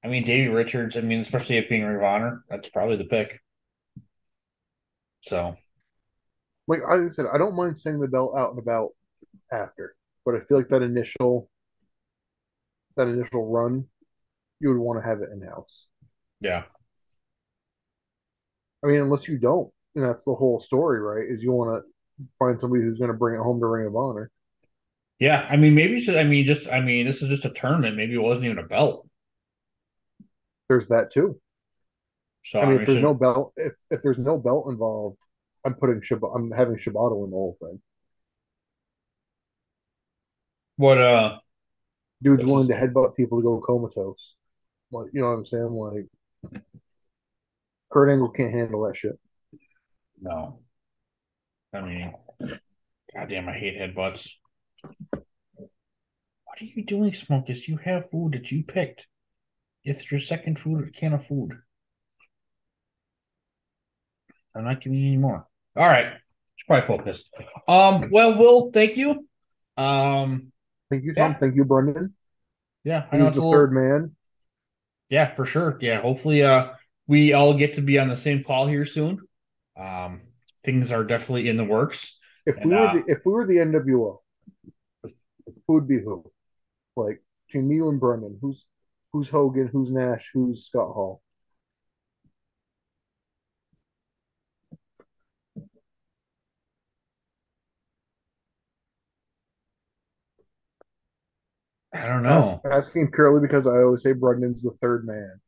[0.04, 3.42] I mean Davey Richards, I mean, especially it being of Honor, that's probably the pick.
[5.26, 5.58] So
[6.68, 8.92] Like I said, I don't mind seeing the belt out and about
[9.52, 9.96] after,
[10.26, 11.50] but I feel like that initial
[12.96, 13.88] that initial run,
[14.60, 15.88] you would want to have it in house.
[16.40, 16.64] yeah.
[18.84, 21.26] I mean, unless you don't, and that's the whole story, right?
[21.28, 23.96] Is you want to find somebody who's going to bring it home to Ring of
[23.96, 24.32] Honor.
[25.20, 26.00] Yeah, I mean, maybe.
[26.02, 26.68] Should, I mean, just.
[26.68, 27.96] I mean, this is just a tournament.
[27.96, 29.08] Maybe it wasn't even a belt.
[30.68, 31.40] There's that too.
[32.46, 35.18] So I mean, if there's no belt, if if there's no belt involved,
[35.66, 37.82] I'm putting Shib- I'm having Shibata win the whole thing.
[40.76, 41.02] what?
[41.02, 41.40] Uh,
[42.22, 44.36] Dude's willing to headbutt people to go comatose.
[44.92, 45.72] Like, you know what I'm saying?
[45.72, 46.62] Like,
[47.92, 49.20] Kurt Angle can't handle that shit.
[50.22, 50.60] no.
[51.74, 52.14] I mean,
[53.14, 54.30] goddamn, I hate headbutts.
[55.12, 57.68] What are you doing, Smokus?
[57.68, 59.08] You have food that you picked.
[59.84, 61.52] It's your second food can of food.
[64.56, 65.46] I'm not giving you any more.
[65.76, 66.14] All right,
[66.56, 67.24] should probably focus.
[67.68, 68.10] Um.
[68.12, 69.28] Well, Will, thank you.
[69.78, 70.52] Um.
[70.90, 71.32] Thank you, Tom.
[71.32, 71.38] Yeah.
[71.40, 72.14] Thank you, Brendan.
[72.84, 73.60] Yeah, I know He's it's a the little.
[73.60, 74.16] third man.
[75.10, 75.78] Yeah, for sure.
[75.82, 76.70] Yeah, hopefully uh
[77.08, 79.20] we all get to be on the same call here soon.
[79.76, 80.22] Um
[80.64, 82.18] things are definitely in the works.
[82.46, 84.20] If And, we were uh, the if we were the NWO,
[85.68, 86.32] who would be who?
[86.96, 88.66] Like between you and Brendan, who's
[89.12, 91.22] who's Hogan, who's Nash, who's Scott Hall?
[101.96, 102.62] I don't know.
[102.66, 105.40] Ask- Asking purely because I always say Brendan's the third man.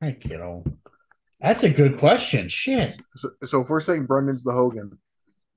[0.00, 0.64] Hey kiddo.
[1.40, 2.48] That's a good question.
[2.48, 2.96] Shit.
[3.16, 4.98] So, so if we're saying Brendan's the Hogan,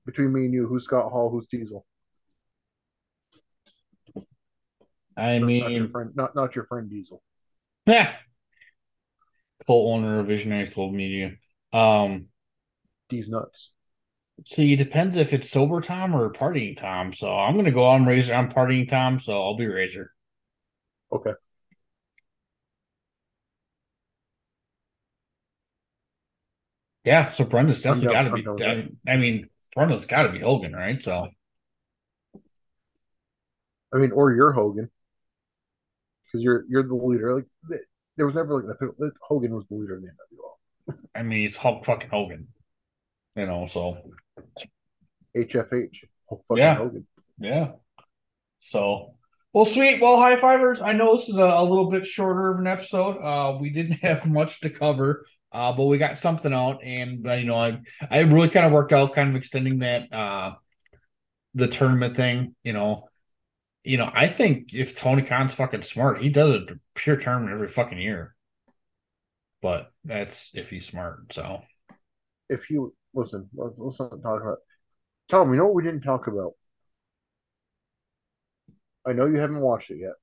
[0.06, 1.84] between me and you, who's Scott Hall, who's Diesel?
[5.16, 7.22] I Not your mean friend, not not your friend Diesel.
[7.86, 8.14] yeah.
[9.66, 11.32] Cole owner of Visionaries Gold Media.
[11.72, 12.26] Um
[13.08, 13.72] D's nuts.
[14.44, 17.12] See it depends if it's sober Tom or partying Tom.
[17.12, 18.34] So I'm gonna go on Razor.
[18.34, 20.12] I'm partying Tom, so I'll be Razor.
[21.12, 21.32] Okay.
[27.04, 29.10] Yeah, so Brendan's definitely got to down be.
[29.10, 31.02] I mean, Brendan's got to be Hogan, right?
[31.02, 31.28] So
[33.94, 34.90] I mean, or you're Hogan,
[36.26, 37.34] because you're you're the leader.
[37.34, 37.46] Like
[38.16, 40.94] there was never like Hogan was the leader of the NWO.
[41.14, 42.48] I mean, he's Hulk fucking Hogan.
[43.38, 43.98] You know, so
[45.36, 46.04] HFH.
[46.54, 46.74] Yeah.
[46.74, 47.06] Hogan.
[47.38, 47.72] yeah.
[48.58, 49.14] So
[49.52, 50.00] well, sweet.
[50.00, 50.80] Well, high fivers.
[50.80, 53.18] I know this is a, a little bit shorter of an episode.
[53.18, 55.24] Uh, we didn't have much to cover.
[55.50, 57.80] Uh, but we got something out, and uh, you know, I
[58.10, 60.54] I really kind of worked out kind of extending that uh
[61.54, 62.54] the tournament thing.
[62.62, 63.08] You know,
[63.84, 67.68] you know, I think if Tony Khan's fucking smart, he does a pure tournament every
[67.68, 68.34] fucking year.
[69.62, 71.32] But that's if he's smart.
[71.32, 71.62] So
[72.50, 74.58] If you listen, let's, let's not talk about.
[75.28, 76.52] Tom, you know what we didn't talk about?
[79.06, 80.14] I know you haven't watched it yet,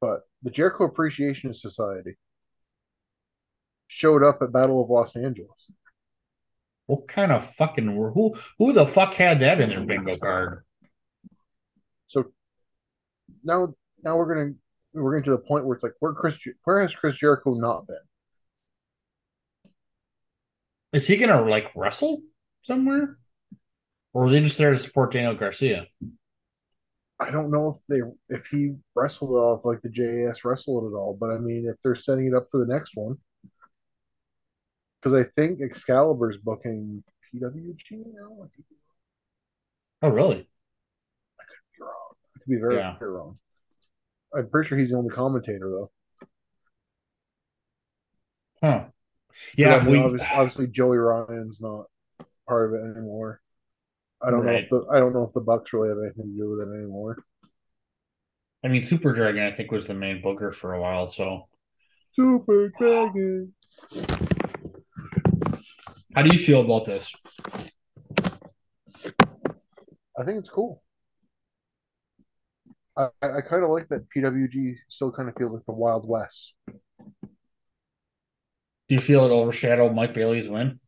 [0.00, 2.16] but the Jericho Appreciation Society
[3.86, 5.70] showed up at Battle of Los Angeles.
[6.86, 10.64] What kind of fucking who who the fuck had that in their bingo card?
[12.08, 12.24] So
[13.42, 14.52] now now we're gonna
[14.92, 17.86] we're getting to the point where it's like where Chris where has Chris Jericho not
[17.86, 17.96] been?
[20.94, 22.22] Is he gonna like wrestle
[22.62, 23.18] somewhere?
[24.12, 25.86] Or are they just there to support Daniel Garcia?
[27.18, 28.00] I don't know if they
[28.34, 31.94] if he wrestled off like the JAS wrestled at all, but I mean if they're
[31.96, 33.16] setting it up for the next one.
[35.02, 37.02] Because I think Excalibur's booking
[37.34, 38.48] PWG now.
[40.02, 40.48] Oh really?
[41.40, 42.12] I could be wrong.
[42.34, 42.98] I could be very, Yeah.
[42.98, 43.38] very wrong.
[44.32, 45.90] I'm pretty sure he's the only commentator though.
[48.62, 48.84] Huh.
[49.56, 51.86] Yeah, I mean, we obviously, obviously Joey Ryan's not
[52.46, 53.40] part of it anymore.
[54.22, 56.38] I don't know if the I don't know if the Bucks really have anything to
[56.38, 57.18] do with it anymore.
[58.64, 61.48] I mean Super Dragon I think was the main booker for a while, so
[62.14, 63.52] Super Dragon.
[66.14, 67.12] how do you feel about this?
[70.16, 70.82] I think it's cool.
[72.96, 76.54] I, I kind of like that PWG still kind of feels like the Wild West.
[78.88, 80.78] Do you feel it overshadowed Mike Bailey's win?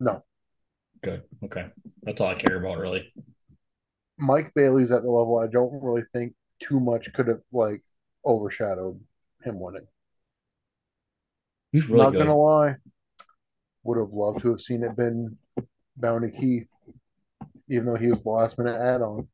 [0.00, 0.24] No,
[1.02, 1.22] Good.
[1.44, 1.66] Okay.
[2.02, 3.12] That's all I care about really.
[4.18, 7.82] Mike Bailey's at the level I don't really think too much could have like
[8.24, 9.00] overshadowed
[9.44, 9.86] him winning.
[11.72, 12.18] He's really Not good.
[12.18, 12.76] gonna lie,
[13.82, 15.38] would have loved to have seen it been
[15.96, 16.68] Bounty Keith,
[17.68, 19.28] even though he was the last minute add on.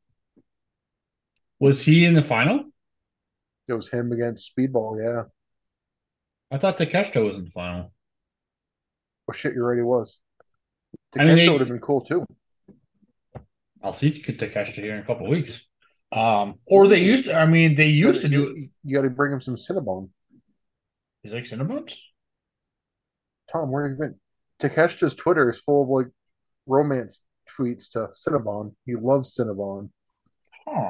[1.59, 2.65] Was he in the final?
[3.67, 5.23] It was him against Speedball, yeah.
[6.51, 7.93] I thought Takeshita was in the final.
[9.27, 10.19] Well, shit, you're right, he was.
[11.17, 12.25] I mean, they- would have been cool too.
[13.81, 15.61] I'll see Takeshita here in a couple of weeks.
[16.11, 19.31] Um, or they used to, I mean, they used to do You, got to bring
[19.31, 20.09] him some Cinnabon.
[21.21, 21.95] He's like Cinnabons?
[23.51, 24.15] Tom, where have you been?
[24.59, 26.07] Takeshita's Twitter is full of like
[26.65, 27.21] romance
[27.57, 28.73] tweets to Cinnabon.
[28.85, 29.91] He loves Cinnabon.
[30.67, 30.89] Oh.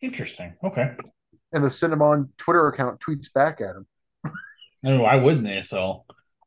[0.00, 0.54] Interesting.
[0.64, 0.92] Okay.
[1.52, 3.86] And the Cinnabon Twitter account tweets back at him.
[4.84, 5.60] I mean, why wouldn't they?
[5.60, 6.04] So,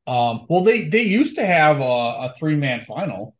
[0.07, 3.35] um, well, they they used to have a, a three man final.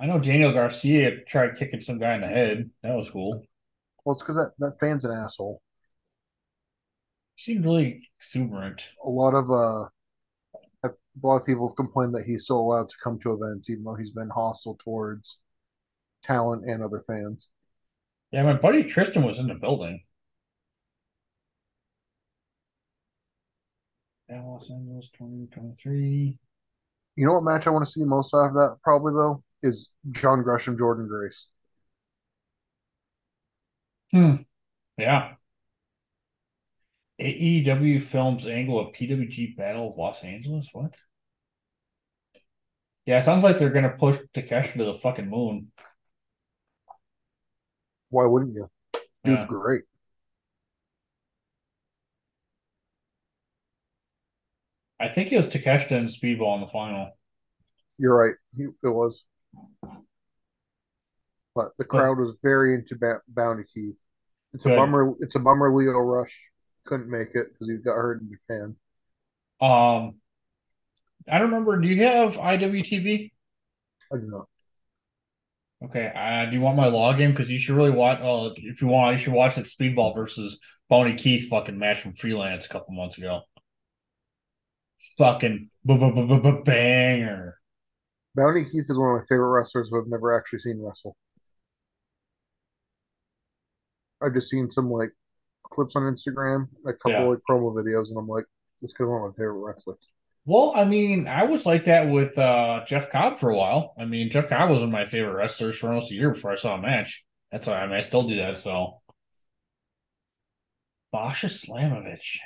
[0.00, 2.70] I know Daniel Garcia tried kicking some guy in the head.
[2.82, 3.42] That was cool.
[4.04, 5.60] Well, it's because that, that fan's an asshole.
[7.36, 8.86] Seemed really exuberant.
[9.04, 9.88] A lot of uh
[10.84, 13.84] a lot of people have complained that he's still allowed to come to events even
[13.84, 15.38] though he's been hostile towards
[16.22, 17.48] talent and other fans.
[18.30, 20.02] Yeah, my buddy Tristan was in the building.
[24.28, 26.38] Los Angeles 2023.
[27.16, 29.88] You know what match I want to see most out of that probably though is
[30.10, 31.46] John Gresham, Jordynne Grace.
[34.12, 34.36] Hmm.
[34.98, 35.34] Yeah.
[37.20, 40.68] AEW films angle of PWG Battle of Los Angeles.
[40.72, 40.94] What?
[43.06, 45.70] Yeah, it sounds like they're gonna push Takeshi to the fucking moon.
[48.10, 48.68] Why wouldn't you?
[49.24, 49.46] Dude's Yeah.
[49.46, 49.82] great.
[54.98, 57.10] I think it was Takeshita and Speedball in the final.
[57.98, 58.34] You're right.
[58.56, 59.24] He, it was.
[61.54, 63.94] But the crowd was very into ba- Bounty Keith.
[64.52, 65.14] It's a bummer.
[65.20, 65.74] It's a bummer.
[65.74, 66.38] Lio Rush
[66.84, 68.76] couldn't make it because he got hurt in Japan.
[69.60, 70.16] Um,
[71.28, 71.80] I don't remember.
[71.80, 73.32] Do you have IWTV?
[74.12, 74.48] I do not.
[75.84, 76.12] Okay.
[76.14, 77.30] Uh, do you want my login?
[77.30, 78.18] Because you should really watch.
[78.22, 82.14] Oh, if you want, you should watch that Speedball versus Bounty Keith fucking match from
[82.14, 83.42] Freelance a couple months ago.
[85.18, 85.70] Fucking
[86.64, 87.58] banger.
[88.34, 91.16] Bounty Keith is one of my favorite wrestlers who I've never actually seen wrestle.
[94.22, 95.10] I've just seen some like
[95.64, 97.22] clips on Instagram, a couple Yeah.
[97.24, 98.44] like promo videos, and I'm like,
[98.82, 99.98] this guy's one of my favorite wrestlers.
[100.44, 103.94] Well, I mean, I was like that with uh, Jeff Cobb for a while.
[103.98, 106.52] I mean, Jeff Cobb was one of my favorite wrestlers for almost a year before
[106.52, 107.24] I saw a match.
[107.50, 108.58] That's why I mean, I still do that.
[108.58, 109.00] So,
[111.12, 112.38] Masha Slamovich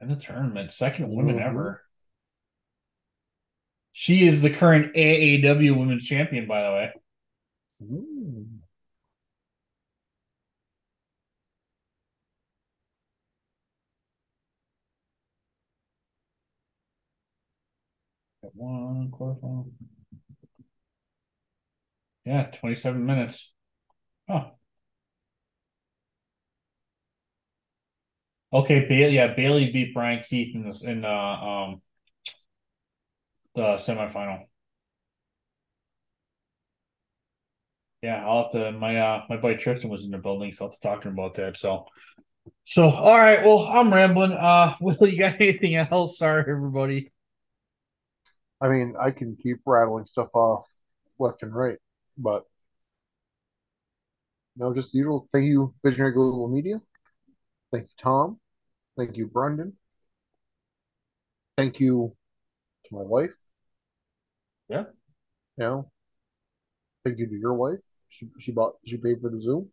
[0.00, 1.42] in the tournament, second woman Mhm.
[1.46, 1.83] ever.
[3.94, 6.92] She is the current AAW Women's Champion, by the way.
[18.42, 19.72] Got One quarterfinal.
[22.24, 23.50] Yeah, 27 minutes.
[24.28, 24.50] Huh.
[28.52, 29.14] Okay, Bailey.
[29.16, 31.82] Yeah, Bailey beat Bryan Keith in this in uh um
[33.54, 34.46] the semifinal.
[38.02, 38.72] Yeah, I'll have to.
[38.72, 41.08] My uh my buddy Tristan was in the building, so I'll have to talk to
[41.08, 41.56] him about that.
[41.56, 41.86] So,
[42.66, 43.44] So, all right.
[43.44, 44.32] Well, I'm rambling.
[44.32, 46.18] Uh, Will, you got anything else?
[46.18, 47.12] Sorry, everybody.
[48.60, 50.66] I mean, I can keep rattling stuff off
[51.18, 51.78] left and right,
[52.18, 52.44] but
[54.56, 55.28] no, just usual.
[55.32, 56.80] Thank you, Visionary Global Media.
[57.72, 58.40] Thank you, Tom.
[58.98, 59.76] Thank you, Brendan.
[61.56, 62.16] Thank you
[62.86, 63.34] to my wife.
[64.68, 64.84] Yeah.
[65.56, 65.90] You know,
[67.04, 67.78] thank you to your wife.
[68.08, 69.70] She she bought she paid for the Zoom.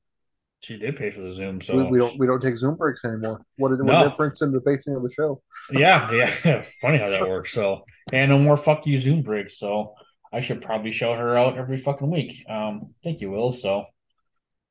[0.62, 3.04] She did pay for the Zoom, so We, we don't we don't take Zoom breaks
[3.04, 3.42] anymore.
[3.58, 4.08] What No.
[4.08, 5.42] difference in the pacing of the show?
[5.72, 6.62] yeah, yeah.
[6.82, 7.52] Funny how that works.
[7.52, 7.84] So,
[8.14, 9.58] and no more fuck you Zoom breaks.
[9.58, 9.96] So,
[10.32, 12.46] I should probably shout her out every fucking week.
[12.48, 13.52] Um, thank you, Will.
[13.52, 13.86] So,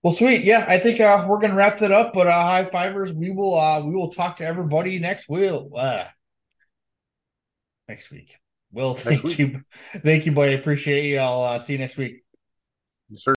[0.04, 0.44] well, sweet.
[0.44, 2.12] Yeah, I think uh, we're gonna wrap that up.
[2.12, 5.28] But uh, high fivers, we will uh, we will talk to everybody next.
[5.28, 6.04] Will uh,
[7.88, 8.36] next week.
[8.72, 9.62] Will, thank you,
[10.04, 10.54] thank you, buddy.
[10.54, 11.18] Appreciate you.
[11.18, 12.22] I'll uh, see you next week.
[13.16, 13.34] Sir.